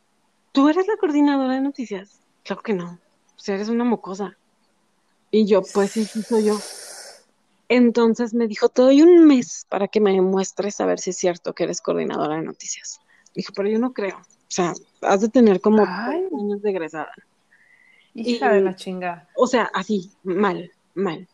[0.52, 2.20] ¿tú eres la coordinadora de noticias?
[2.44, 3.00] Claro que no,
[3.36, 4.38] o sea, eres una mocosa.
[5.32, 6.60] Y yo, pues sí, sí soy yo.
[7.68, 11.18] Entonces me dijo, te doy un mes para que me demuestres a ver si es
[11.18, 13.00] cierto que eres coordinadora de noticias.
[13.34, 14.22] Dijo, pero yo no creo.
[14.48, 17.12] O sea, has de tener como años de egresada.
[18.14, 19.28] Hija de la chingada.
[19.36, 21.28] O sea, así, mal, mal.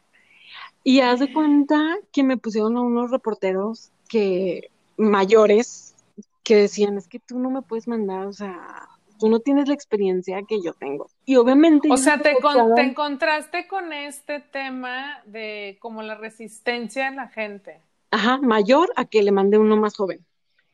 [0.83, 5.95] Y haz de cuenta que me pusieron a unos reporteros que mayores
[6.43, 8.89] que decían, es que tú no me puedes mandar, o sea,
[9.19, 11.07] tú no tienes la experiencia que yo tengo.
[11.25, 11.87] Y obviamente...
[11.91, 12.35] O sea, te,
[12.75, 17.79] te, encontraste con este tema de como la resistencia de la gente.
[18.09, 20.25] Ajá, mayor a que le mande uno más joven.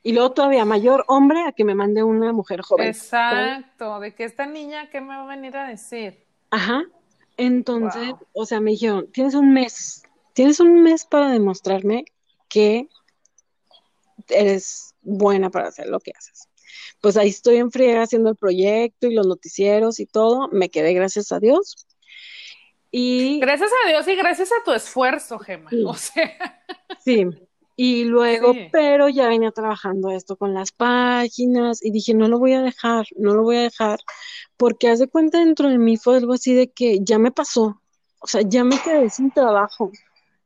[0.08, 2.88] Y luego todavía mayor hombre a que me mande una mujer joven.
[2.88, 6.24] Exacto, de que esta niña, ¿qué me va a venir a decir?
[6.50, 6.84] Ajá.
[7.36, 10.04] Entonces, o sea, me dijeron, tienes un mes,
[10.34, 12.06] tienes un mes para demostrarme
[12.48, 12.88] que
[14.30, 16.48] eres buena para hacer lo que haces
[17.02, 20.50] pues ahí estoy en friega haciendo el proyecto y los noticieros y todo.
[20.52, 21.88] Me quedé, gracias a Dios.
[22.92, 25.70] Y gracias a Dios y gracias a tu esfuerzo, Gemma.
[25.86, 26.64] O sea.
[27.04, 27.26] Sí.
[27.80, 32.54] Y luego, pero ya venía trabajando esto con las páginas y dije, no lo voy
[32.54, 34.00] a dejar, no lo voy a dejar,
[34.58, 37.80] porque haz de cuenta dentro de mí fue algo así de que ya me pasó,
[38.20, 39.92] o sea, ya me quedé sin trabajo,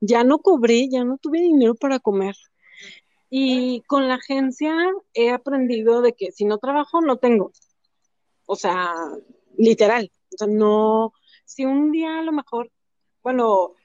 [0.01, 2.36] ya no cobré, ya no tuve dinero para comer.
[3.29, 4.75] Y con la agencia
[5.13, 7.53] he aprendido de que si no trabajo, no tengo.
[8.45, 8.93] O sea,
[9.57, 10.11] literal.
[10.34, 11.13] O sea, no,
[11.45, 12.69] si un día a lo mejor,
[13.23, 13.75] bueno,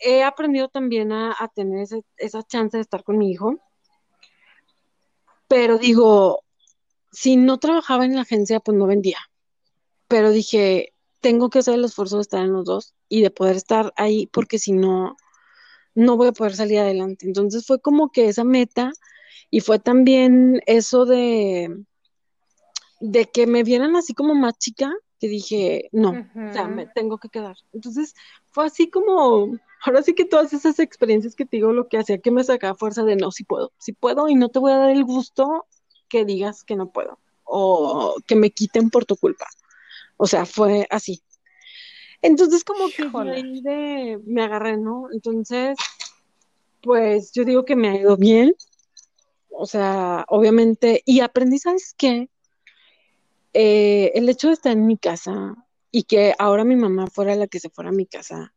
[0.00, 1.86] he aprendido también a, tener
[2.16, 3.58] esa chance de estar con mi hijo.
[5.48, 6.42] Pero digo,
[7.12, 9.18] si no trabajaba en la agencia, pues no vendía.
[10.08, 13.56] Pero dije, tengo que hacer el esfuerzo de estar en los dos y de poder
[13.56, 15.16] estar ahí, porque si no,
[15.94, 17.26] no voy a poder salir adelante.
[17.26, 18.92] Entonces fue como que esa meta
[19.50, 21.84] y fue también eso de,
[23.00, 26.12] de que me vieran así como más chica, que dije, no,
[26.54, 27.56] ya me tengo que quedar.
[27.72, 28.14] Entonces
[28.50, 32.18] fue así como, ahora sí que todas esas experiencias que te digo, lo que hacía
[32.18, 34.78] que me sacaba fuerza de no, si puedo, si puedo y no te voy a
[34.78, 35.66] dar el gusto
[36.08, 39.46] que digas que no puedo o que me quiten por tu culpa.
[40.16, 41.22] O sea, fue así.
[42.22, 43.04] Entonces como que
[43.62, 45.08] de, me agarré, ¿no?
[45.12, 45.78] Entonces,
[46.82, 48.54] pues yo digo que me ha ido bien.
[49.48, 52.28] O sea, obviamente, y aprendí, ¿sabes qué?
[53.52, 55.56] Eh, el hecho de estar en mi casa
[55.90, 58.52] y que ahora mi mamá fuera la que se fuera a mi casa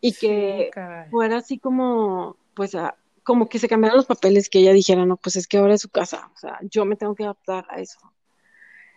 [0.00, 0.70] y que
[1.10, 2.76] fuera así como, pues,
[3.22, 5.82] como que se cambiaron los papeles, que ella dijera, no, pues es que ahora es
[5.82, 7.98] su casa, o sea, yo me tengo que adaptar a eso.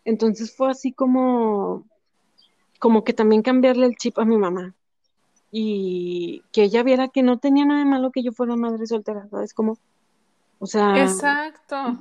[0.05, 1.85] Entonces fue así como,
[2.79, 4.75] como que también cambiarle el chip a mi mamá
[5.51, 9.27] y que ella viera que no tenía nada de malo que yo fuera madre soltera,
[9.29, 9.53] ¿sabes?
[9.53, 9.77] Como,
[10.59, 11.01] o sea.
[11.01, 11.97] Exacto.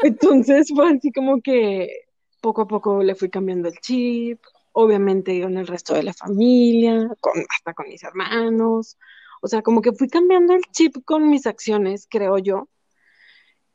[0.00, 2.06] Entonces fue así como que
[2.40, 4.40] poco a poco le fui cambiando el chip,
[4.78, 8.98] obviamente con el resto de la familia, con, hasta con mis hermanos.
[9.40, 12.68] O sea, como que fui cambiando el chip con mis acciones, creo yo.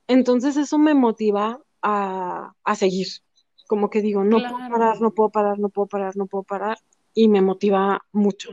[0.08, 3.08] Entonces eso me motiva a, a seguir.
[3.68, 6.78] Como que digo, no puedo parar, no puedo parar, no puedo parar, no puedo parar.
[7.16, 8.52] Y me motiva mucho.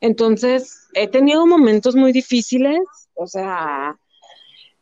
[0.00, 2.80] Entonces, he tenido momentos muy difíciles,
[3.14, 3.98] o sea,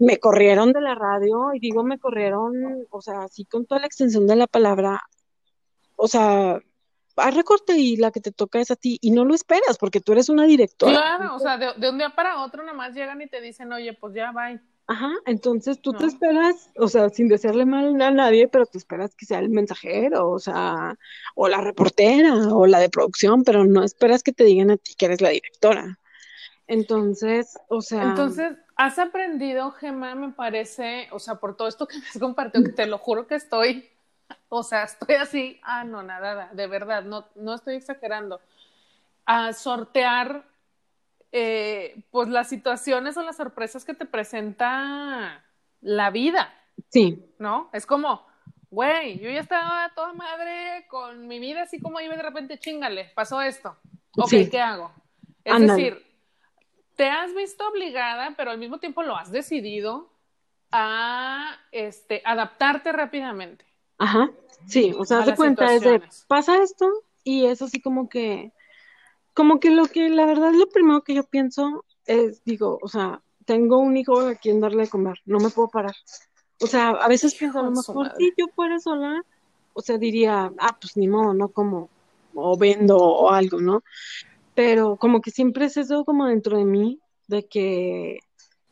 [0.00, 3.86] me corrieron de la radio, y digo me corrieron, o sea, así con toda la
[3.86, 5.02] extensión de la palabra,
[5.96, 6.60] o sea,
[7.16, 10.00] a recorte y la que te toca es a ti, y no lo esperas, porque
[10.00, 10.92] tú eres una directora.
[10.92, 13.92] Claro, o sea, de, un día para otro nada más llegan y te dicen, oye,
[13.92, 14.60] pues ya, bye.
[14.86, 19.14] Ajá, entonces tú te esperas, o sea, sin desearle mal a nadie, pero tú esperas
[19.14, 20.96] que sea el mensajero, o sea,
[21.36, 24.94] o la reportera, o la de producción, pero no esperas que te digan a ti
[24.96, 26.00] que eres la directora.
[26.66, 28.02] Entonces, o sea.
[28.02, 32.64] Entonces, has aprendido, Gemma, me parece, o sea, por todo esto que me has compartido,
[32.64, 33.88] que te lo juro que estoy,
[34.48, 38.40] o sea, estoy así, ah, no, nada, de verdad, no, no estoy exagerando,
[39.26, 40.44] a sortear,
[41.32, 45.44] eh, pues, las situaciones o las sorpresas que te presenta
[45.80, 46.52] la vida.
[46.88, 47.24] Sí.
[47.38, 47.70] ¿No?
[47.72, 48.26] Es como,
[48.70, 53.12] güey, yo ya estaba toda madre con mi vida así como iba de repente, chingale,
[53.14, 53.76] pasó esto.
[54.16, 54.92] Ok, ¿qué hago?
[55.44, 56.04] Es decir,
[56.96, 60.10] te has visto obligada, pero al mismo tiempo lo has decidido
[60.72, 63.64] a este, adaptarte rápidamente.
[64.00, 64.30] Ajá,
[64.66, 66.90] sí, o sea, de cuenta, es de, pasa esto
[67.22, 68.52] y es así como que,
[69.34, 73.22] como que lo que, la verdad, lo primero que yo pienso es, digo, o sea,
[73.44, 75.94] tengo un hijo a quien darle de comer, no me puedo parar.
[76.60, 79.22] O sea, a veces pienso, a lo mejor si yo fuera sola,
[79.72, 81.88] o sea, diría, ah, pues ni modo, no como,
[82.34, 83.82] o vendo o algo, ¿no?
[84.54, 86.98] pero como que siempre es eso como dentro de mí,
[87.28, 88.18] de que,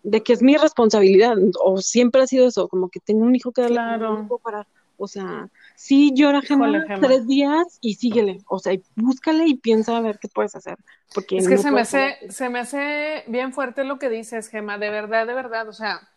[0.03, 3.53] de que es mi responsabilidad, o siempre ha sido eso, como que tengo un hijo
[3.53, 4.29] que darle claro.
[4.43, 4.67] para,
[4.99, 10.01] o sea, sí llora Gemma, tres días y síguele, o sea, búscale y piensa a
[10.01, 10.77] ver qué puedes hacer.
[11.15, 14.77] Porque es que se me hace, se me hace bien fuerte lo que dices, Gemma,
[14.77, 16.09] de verdad, de verdad, o sea,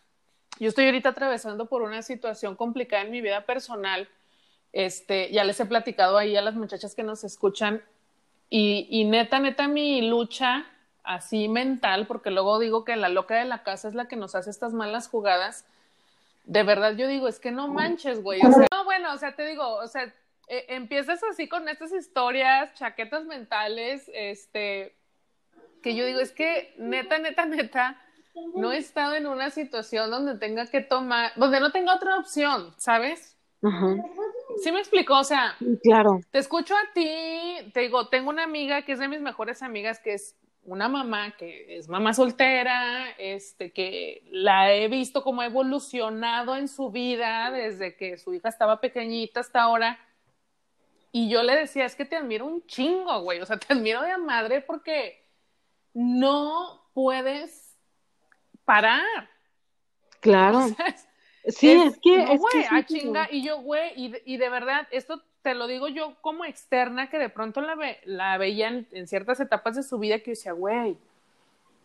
[0.58, 4.08] yo estoy ahorita atravesando por una situación complicada en mi vida personal.
[4.72, 7.82] Este, ya les he platicado ahí a las muchachas que nos escuchan
[8.54, 10.66] y, neta, neta, mi lucha
[11.04, 14.34] así mental, porque luego digo que la loca de la casa es la que nos
[14.34, 15.64] hace estas malas jugadas.
[16.44, 18.40] De verdad, yo digo, es que no manches, güey.
[18.44, 20.12] O sea, no, bueno, o sea, te digo, o sea,
[20.48, 24.96] e, empiezas así con estas historias, chaquetas mentales, este,
[25.82, 28.02] que yo digo, es que neta, neta, neta,
[28.54, 32.74] no he estado en una situación donde tenga que tomar, donde no tenga otra opción,
[32.76, 33.36] ¿sabes?
[33.62, 33.94] Ajá.
[34.62, 36.20] Sí me explicó, o sea, claro.
[36.30, 40.00] Te escucho a ti, te digo, tengo una amiga que es de mis mejores amigas,
[40.00, 45.46] que es una mamá, que es mamá soltera, este, que la he visto como ha
[45.46, 49.98] evolucionado en su vida desde que su hija estaba pequeñita hasta ahora.
[51.10, 54.02] Y yo le decía, es que te admiro un chingo, güey, o sea, te admiro
[54.02, 55.26] de madre porque
[55.92, 57.76] no puedes
[58.64, 59.30] parar.
[60.20, 60.66] Claro.
[61.48, 62.18] Sí, es, que.
[62.18, 63.28] No, güey, a chinga.
[63.28, 67.18] Y yo, güey, y, y, de verdad, esto te lo digo yo como externa, que
[67.18, 70.52] de pronto la, ve, la veía en, ciertas etapas de su vida que yo decía,
[70.52, 70.96] güey,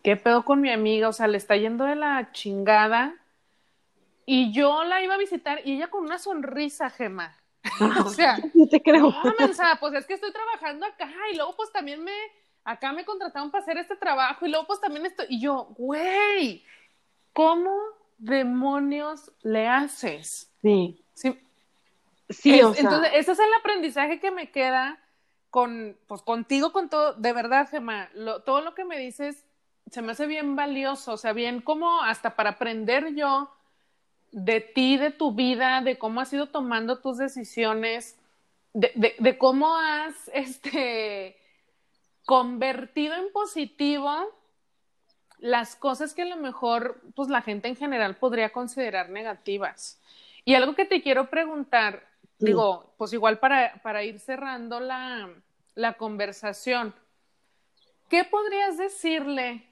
[0.04, 1.10] ¿qué pedo con mi amiga?
[1.10, 3.16] O sea, le está yendo de la chingada.
[4.26, 7.36] Y yo la iba a visitar y ella con una sonrisa, Gema.
[8.06, 9.10] o sea, yo te creo.
[9.10, 9.34] No,
[9.80, 12.14] pues es que estoy trabajando acá y luego pues también me,
[12.64, 16.64] acá me contrataron para hacer este trabajo y luego pues también estoy, y yo, güey,
[17.34, 17.76] ¿cómo
[18.18, 20.52] demonios le haces?
[20.62, 21.04] Sí.
[21.14, 21.40] Sí,
[22.30, 22.84] sí o sea...
[22.84, 25.00] Entonces, ese es el aprendizaje que me queda
[25.50, 28.10] con, pues contigo, con todo, de verdad, Gemma,
[28.46, 29.46] todo lo que me dices
[29.92, 33.50] se me hace bien valioso, o sea, bien como hasta para aprender yo
[34.32, 38.18] de ti, de tu vida, de cómo has ido tomando tus decisiones,
[38.74, 41.38] de, de, de cómo has este,
[42.26, 44.12] convertido en positivo
[45.40, 50.02] las cosas que a lo mejor pues la gente en general podría considerar negativas.
[50.44, 52.08] Y algo que te quiero preguntar,
[52.40, 55.30] digo, pues igual para, para ir cerrando la,
[55.76, 56.94] la conversación,
[58.10, 59.68] ¿qué podrías decirle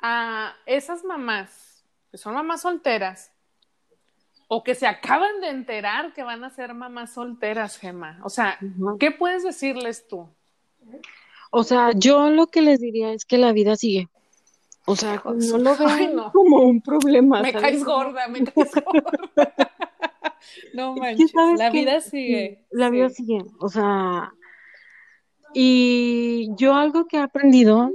[0.00, 3.32] a esas mamás que son mamás solteras
[4.48, 8.20] o que se acaban de enterar que van a ser mamás solteras, Gemma?
[8.24, 8.58] O sea,
[8.98, 10.28] ¿qué puedes decirles tú?
[11.50, 14.08] O sea, yo lo que les diría es que la vida sigue
[14.84, 17.42] O sea, no lo veo como un problema.
[17.42, 19.12] Me caes gorda, me caes gorda.
[20.74, 22.66] no manches, la vida sigue.
[22.70, 24.32] La vida sigue, o sea,
[25.54, 27.92] y yo algo que he aprendido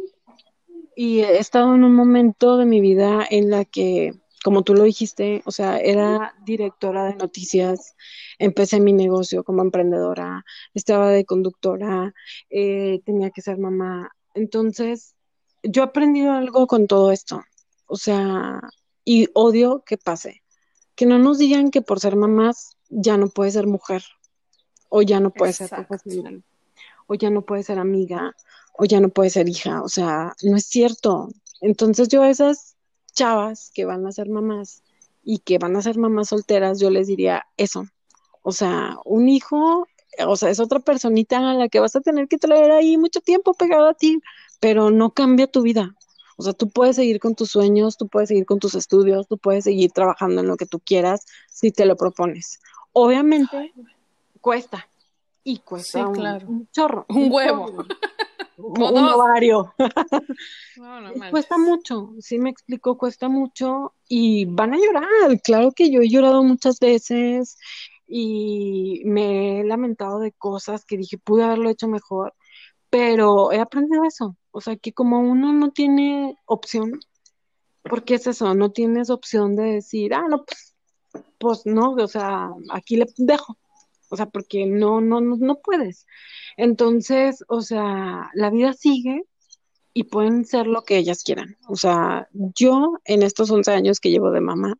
[0.96, 4.14] y he estado en un momento de mi vida en la que,
[4.44, 7.96] como tú lo dijiste, o sea, era directora de noticias,
[8.40, 12.14] empecé mi negocio como emprendedora, estaba de conductora,
[12.50, 14.12] eh, tenía que ser mamá.
[14.34, 15.16] Entonces,
[15.64, 17.42] yo he aprendido algo con todo esto,
[17.88, 18.60] o sea,
[19.06, 20.43] y odio que pase,
[20.96, 24.04] que no nos digan que por ser mamás ya no puede ser mujer
[24.90, 26.44] o ya no puede ser profesional
[27.08, 28.36] o ya no puede ser amiga
[28.78, 31.30] o ya no puede ser hija, o sea, no es cierto.
[31.62, 32.76] Entonces yo a esas
[33.14, 34.84] chavas que van a ser mamás
[35.24, 37.86] y que van a ser mamás solteras, yo les diría eso.
[38.42, 39.88] O sea, un hijo,
[40.26, 43.22] o sea, es otra personita a la que vas a tener que traer ahí mucho
[43.22, 44.20] tiempo pegado a ti,
[44.60, 45.96] pero no cambia tu vida.
[46.44, 49.38] O sea, tú puedes seguir con tus sueños, tú puedes seguir con tus estudios, tú
[49.38, 52.60] puedes seguir trabajando en lo que tú quieras si te lo propones.
[52.92, 53.74] Obviamente
[54.42, 54.90] cuesta
[55.42, 57.66] y cuesta un, chorro, un, huevo,
[58.58, 59.74] un, ovario.
[61.32, 65.42] cuesta mucho, sí me explico, cuesta mucho y van a llorar.
[65.42, 67.58] Claro que yo he llorado muchas veces
[68.06, 72.34] y me he lamentado de cosas que dije pude haberlo hecho mejor,
[72.94, 77.00] pero he aprendido eso, o sea, que como uno no tiene opción,
[77.82, 80.76] porque es eso, no tienes opción de decir, ah, no, pues,
[81.40, 83.58] pues no, o sea, aquí le dejo,
[84.12, 86.06] o sea, porque no, no, no, no puedes.
[86.56, 89.24] Entonces, o sea, la vida sigue
[89.96, 91.58] y pueden ser lo que ellas quieran.
[91.68, 94.76] O sea, yo en estos 11 años que llevo de mamá,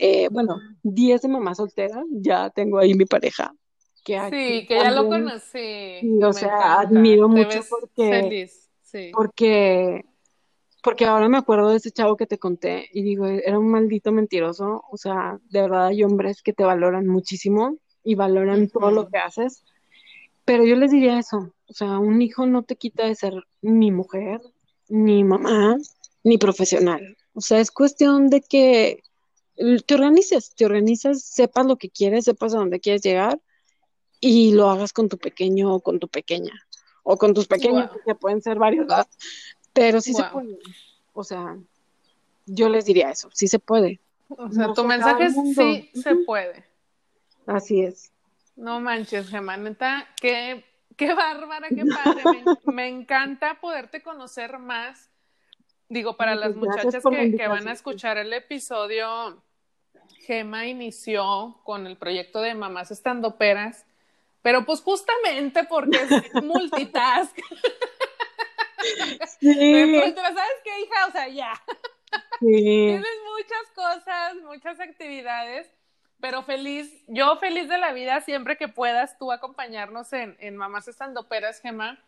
[0.00, 3.54] eh, bueno, 10 de mamá soltera, ya tengo ahí mi pareja,
[4.04, 6.00] sí, que ya lo conocí.
[6.22, 8.50] o sea, admiro mucho porque,
[9.12, 10.04] porque,
[10.82, 14.12] porque ahora me acuerdo de ese chavo que te conté y digo, era un maldito
[14.12, 14.82] mentiroso.
[14.90, 19.18] O sea, de verdad hay hombres que te valoran muchísimo y valoran todo lo que
[19.18, 19.64] haces.
[20.44, 23.92] Pero yo les diría eso, o sea, un hijo no te quita de ser ni
[23.92, 24.40] mujer,
[24.88, 25.76] ni mamá,
[26.24, 27.16] ni profesional.
[27.34, 29.02] O sea, es cuestión de que
[29.86, 33.38] te organices, te organizas, sepas lo que quieres, sepas a dónde quieres llegar
[34.20, 36.52] y lo hagas con tu pequeño o con tu pequeña,
[37.02, 38.86] o con tus pequeños, que pueden ser varios,
[39.72, 40.58] pero sí se puede.
[41.12, 41.56] O sea,
[42.46, 44.00] yo les diría eso, sí se puede.
[44.28, 46.64] O sea, tu mensaje sí se puede.
[47.46, 48.12] Así es.
[48.54, 50.64] No manches, Gemma, neta, qué,
[50.96, 52.44] qué bárbara, qué padre.
[52.66, 55.08] me, encanta poderte conocer más.
[55.88, 59.42] Digo, para las muchachas que, que van a escuchar el episodio,
[60.20, 63.86] Gema inició con el proyecto de Mamás Estandoperas
[64.42, 66.10] pero pues justamente porque es
[66.42, 67.36] multitask.
[69.38, 70.00] Sí.
[70.16, 71.06] ¿sabes qué, hija?
[71.08, 71.52] O sea, ya.
[72.40, 72.48] Sí.
[72.48, 75.70] Tienes muchas cosas, muchas actividades,
[76.20, 80.88] pero feliz, yo feliz de la vida siempre que puedas tú acompañarnos en, en Mamás
[80.88, 81.98] Estandoperas, Gemma.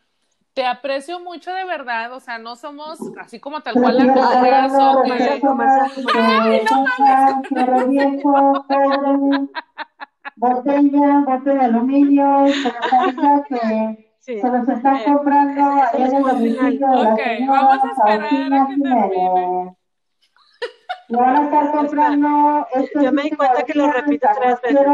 [0.55, 4.01] Te aprecio mucho de verdad, o sea, no somos así como tal cual.
[4.01, 4.13] ¡Ay, no
[6.85, 7.11] mames!
[10.37, 12.45] botella, bote de aluminio,
[13.49, 14.41] que sí.
[14.41, 18.25] se los están eh, comprando ahí en el domicilio de la okay, vamos a esperar
[18.55, 19.77] a que termine.
[21.09, 22.67] Lo van a estar comprando.
[23.03, 24.87] Yo me di cuenta que lo repito tres veces.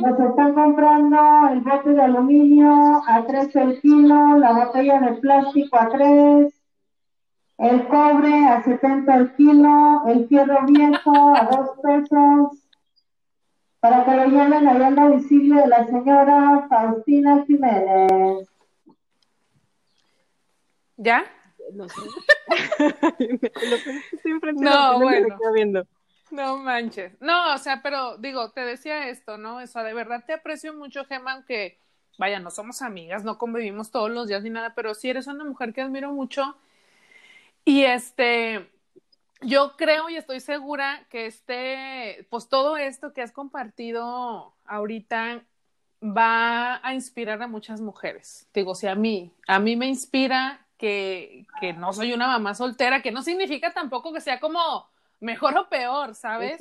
[0.00, 5.76] Nos están comprando el bote de aluminio a 3 el kilo, la botella de plástico
[5.76, 6.54] a 3,
[7.58, 12.69] el cobre a 70 el kilo, el fierro viejo a 2 pesos,
[13.80, 18.48] para que lo lleven allá al domicilio de la señora Faustina Jiménez.
[20.98, 21.24] ¿Ya?
[21.72, 22.00] No sé.
[24.54, 25.86] no, bueno.
[26.30, 27.12] No manches.
[27.20, 29.56] No, o sea, pero digo, te decía esto, ¿no?
[29.56, 31.78] O sea, de verdad te aprecio mucho, Gemma, aunque,
[32.18, 35.44] vaya, no somos amigas, no convivimos todos los días ni nada, pero sí eres una
[35.44, 36.56] mujer que admiro mucho.
[37.64, 38.70] Y este,
[39.42, 45.42] yo creo y estoy segura que este, pues todo esto que has compartido ahorita
[46.02, 48.48] va a inspirar a muchas mujeres.
[48.54, 53.02] Digo, si a mí, a mí me inspira que, que no soy una mamá soltera,
[53.02, 54.88] que no significa tampoco que sea como
[55.20, 56.56] mejor o peor, ¿sabes?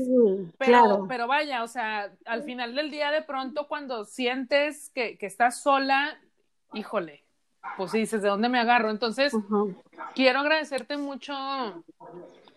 [0.58, 5.26] pero, pero vaya, o sea, al final del día de pronto cuando sientes que, que
[5.26, 6.20] estás sola,
[6.74, 7.24] híjole,
[7.78, 8.90] pues dices, ¿de dónde me agarro?
[8.90, 9.34] Entonces,
[10.16, 11.34] quiero agradecerte mucho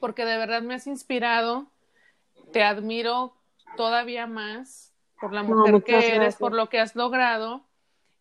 [0.03, 1.69] porque de verdad me has inspirado,
[2.53, 3.37] te admiro
[3.77, 7.65] todavía más por la mujer que eres, por lo que has logrado.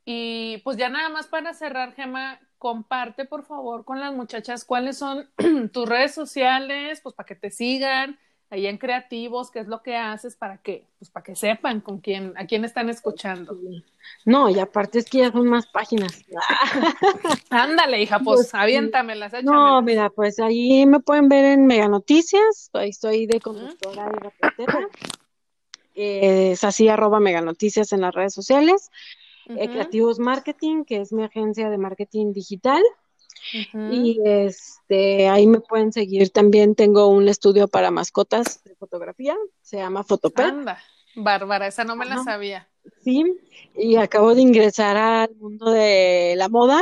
[0.05, 4.99] Y pues ya nada más para cerrar, Gema, comparte por favor con las muchachas cuáles
[4.99, 5.27] son
[5.73, 8.19] tus redes sociales, pues para que te sigan,
[8.51, 11.99] ahí en creativos, qué es lo que haces para que, pues para que sepan con
[11.99, 13.57] quién, a quién están escuchando.
[14.25, 16.23] No, y aparte es que ya son más páginas.
[17.49, 19.31] Ándale, hija, pues, pues aviéntamelas.
[19.43, 24.19] No, mira, pues ahí me pueden ver en Mega Noticias, ahí estoy de conductora y
[24.19, 24.87] reportera.
[25.95, 28.91] es así, arroba Mega Noticias en las redes sociales.
[29.47, 32.81] Eh, creativos Marketing, que es mi agencia de marketing digital.
[33.73, 36.75] Y este, ahí me pueden seguir también.
[36.75, 40.45] Tengo un estudio para mascotas de fotografía, se llama Fotopet.
[40.45, 40.79] Anda,
[41.15, 42.69] Bárbara, esa no me la sabía.
[43.03, 43.23] Sí,
[43.75, 46.81] y acabo de ingresar al mundo de la moda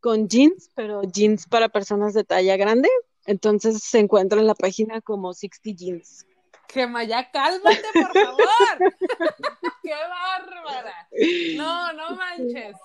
[0.00, 2.88] con jeans, pero jeans para personas de talla grande.
[3.26, 6.26] Entonces se encuentra en la página como 60 Jeans.
[6.68, 8.48] Gema, ya cálmate, por favor.
[9.82, 11.08] ¡Qué bárbara!
[11.56, 12.76] No, no manches.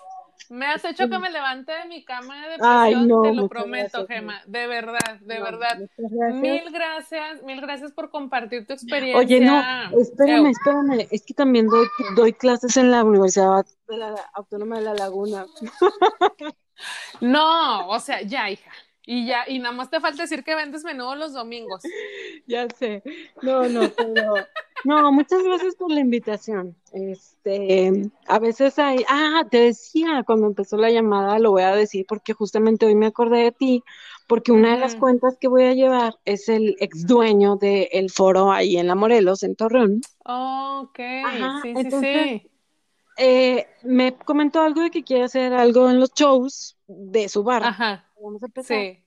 [0.49, 4.41] Me has hecho que me levante de mi cama de depresión, te lo prometo, Gema,
[4.45, 5.79] de verdad, de verdad.
[5.97, 9.19] Mil gracias, mil gracias por compartir tu experiencia.
[9.19, 14.15] Oye, no, espérame, espérame, es que también doy, doy clases en la Universidad de la
[14.33, 15.45] Autónoma de La Laguna.
[17.21, 18.71] No, o sea, ya, hija.
[19.07, 21.81] Y ya, y nada más te falta decir que vendes menudo los domingos.
[22.47, 23.01] Ya sé.
[23.41, 24.35] No, no, pero
[24.83, 26.75] no, muchas gracias por la invitación.
[26.93, 32.05] Este, a veces hay, ah, te decía cuando empezó la llamada, lo voy a decir
[32.07, 33.83] porque justamente hoy me acordé de ti,
[34.27, 38.51] porque una de las cuentas que voy a llevar es el ex dueño del foro
[38.51, 40.01] ahí en La Morelos, en Torreón.
[40.25, 40.99] ok,
[41.63, 42.51] sí, sí, sí.
[43.17, 47.63] Eh, me comentó algo de que quiere hacer algo en los shows de su bar.
[47.63, 48.05] Ajá.
[48.21, 48.77] Vamos a empezar.
[48.77, 49.05] Sí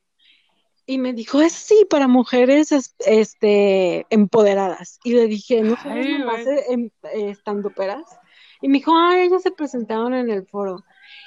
[0.89, 4.99] y me dijo, es sí, para mujeres este, empoderadas.
[5.05, 6.09] Y le dije, ¿no sabes
[6.71, 8.07] em, estando peras?
[8.63, 10.83] Y me dijo, ah, ellas se presentaron en el foro.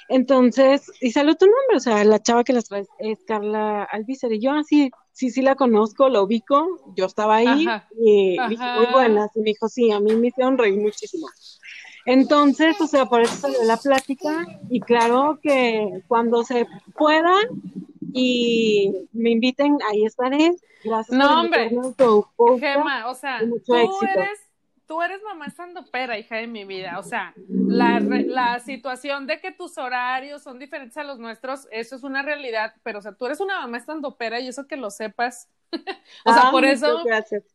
[0.08, 4.32] Entonces, y salió tu nombre, o sea, la chava que las trae es Carla Alvícer.
[4.32, 6.66] Y yo así, sí, sí la conozco, lo ubico,
[6.96, 7.64] yo estaba ahí
[8.00, 9.30] y dije, muy buenas.
[9.36, 11.28] Y me dijo, sí, a mí me hicieron reír muchísimo.
[12.04, 17.34] Entonces, o sea, por eso salió la plática y claro que cuando se pueda,
[18.12, 20.54] y me inviten, ahí estaré.
[20.84, 21.70] Gracias no, hombre.
[22.58, 24.40] Gema, o sea, tú eres,
[24.86, 26.98] tú eres mamá estando pera, hija de mi vida.
[26.98, 31.96] O sea, la, la situación de que tus horarios son diferentes a los nuestros, eso
[31.96, 34.76] es una realidad, pero o sea, tú eres una mamá estando pera y eso que
[34.76, 35.48] lo sepas.
[36.26, 37.02] o sea, ah, por eso,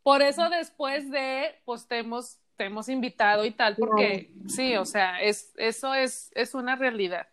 [0.02, 4.86] por eso después de, pues te hemos, te hemos invitado y tal, porque sí, o
[4.86, 7.28] sea, es, eso es, es una realidad.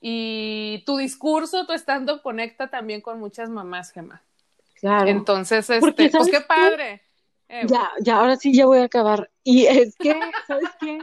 [0.00, 4.22] Y tu discurso, tu estando conecta también con muchas mamás, Gemma.
[4.80, 5.08] Claro.
[5.08, 7.02] Entonces, este, pues qué padre.
[7.48, 9.30] Eh, ya, ya, ahora sí ya voy a acabar.
[9.44, 10.98] Y es que, ¿sabes qué?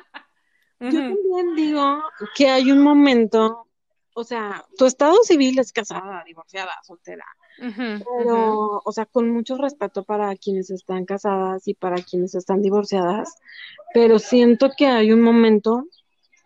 [0.82, 2.03] Yo también digo
[2.36, 3.67] que hay un momento,
[4.13, 7.26] o sea, tu estado civil es casada, divorciada, soltera,
[8.18, 13.36] pero, o sea, con mucho respeto para quienes están casadas y para quienes están divorciadas,
[13.93, 15.86] pero siento que hay un momento,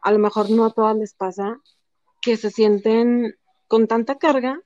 [0.01, 1.59] a lo mejor no a todas les pasa,
[2.21, 3.35] que se sienten
[3.67, 4.59] con tanta carga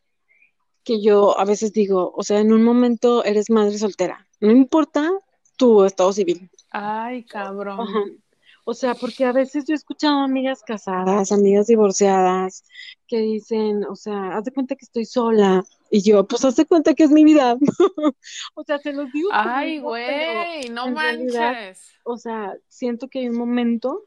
[0.83, 5.11] que yo a veces digo, o sea, en un momento eres madre soltera, no importa
[5.57, 6.49] tu estado civil.
[6.71, 8.21] Ay, cabrón.
[8.69, 12.65] O sea, porque a veces yo he escuchado amigas casadas, amigas divorciadas,
[13.07, 15.63] que dicen, o sea, haz de cuenta que estoy sola.
[15.89, 17.55] Y yo, pues haz de cuenta que es mi vida.
[18.55, 19.29] o sea, se los digo.
[19.31, 21.81] Ay, güey, no manches.
[22.03, 24.03] o sea, siento que hay un momento,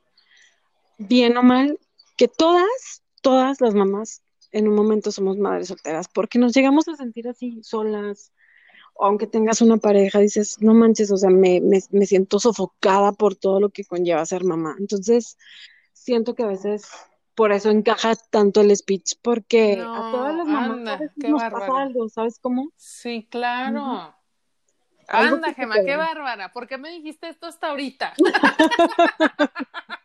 [0.98, 1.78] bien o mal,
[2.18, 6.96] que todas todas las mamás en un momento somos madres solteras, porque nos llegamos a
[6.96, 8.30] sentir así solas,
[8.94, 13.12] o aunque tengas una pareja, dices, no manches, o sea, me, me, me siento sofocada
[13.12, 14.76] por todo lo que conlleva ser mamá.
[14.78, 15.38] Entonces,
[15.92, 16.88] siento que a veces
[17.34, 22.38] por eso encaja tanto el speech, porque a todas las mamás nos pasa algo, ¿sabes
[22.38, 22.70] cómo?
[22.76, 24.14] Sí, claro.
[25.08, 26.52] Anda, Gema, qué bárbara.
[26.52, 28.14] ¿Por qué me dijiste esto hasta ahorita?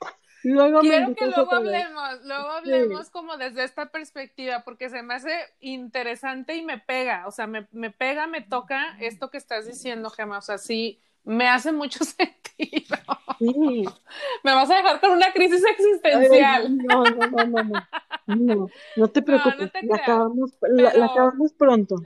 [0.46, 5.32] Luego Quiero que luego hablemos, luego hablemos como desde esta perspectiva, porque se me hace
[5.60, 10.12] interesante y me pega, o sea, me, me pega, me toca esto que estás diciendo,
[10.12, 12.96] Gemma, o sea, sí, me hace mucho sentido.
[13.40, 13.86] Sí.
[14.44, 16.78] Me vas a dejar con una crisis existencial.
[16.78, 17.86] no, no, no, no, no,
[18.28, 21.96] no, no te preocupes, la, acabamos, la, acabamos pronto.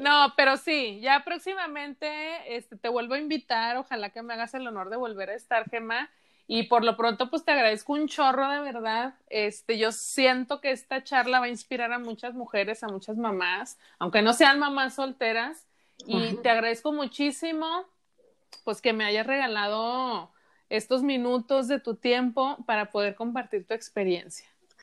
[0.00, 4.64] No, pero sí, ya próximamente este, te vuelvo a invitar, ojalá que me hagas el
[4.68, 6.08] honor de volver a estar, Gemma
[6.52, 9.14] y por lo pronto, pues te agradezco un chorro de verdad.
[9.28, 13.78] Este, yo siento que esta charla va a inspirar a muchas mujeres, a muchas mamás,
[14.00, 15.68] aunque no sean mamás solteras.
[16.08, 17.84] Y te agradezco muchísimo,
[18.64, 20.32] pues que me hayas regalado
[20.70, 24.48] estos minutos de tu tiempo para poder compartir tu experiencia.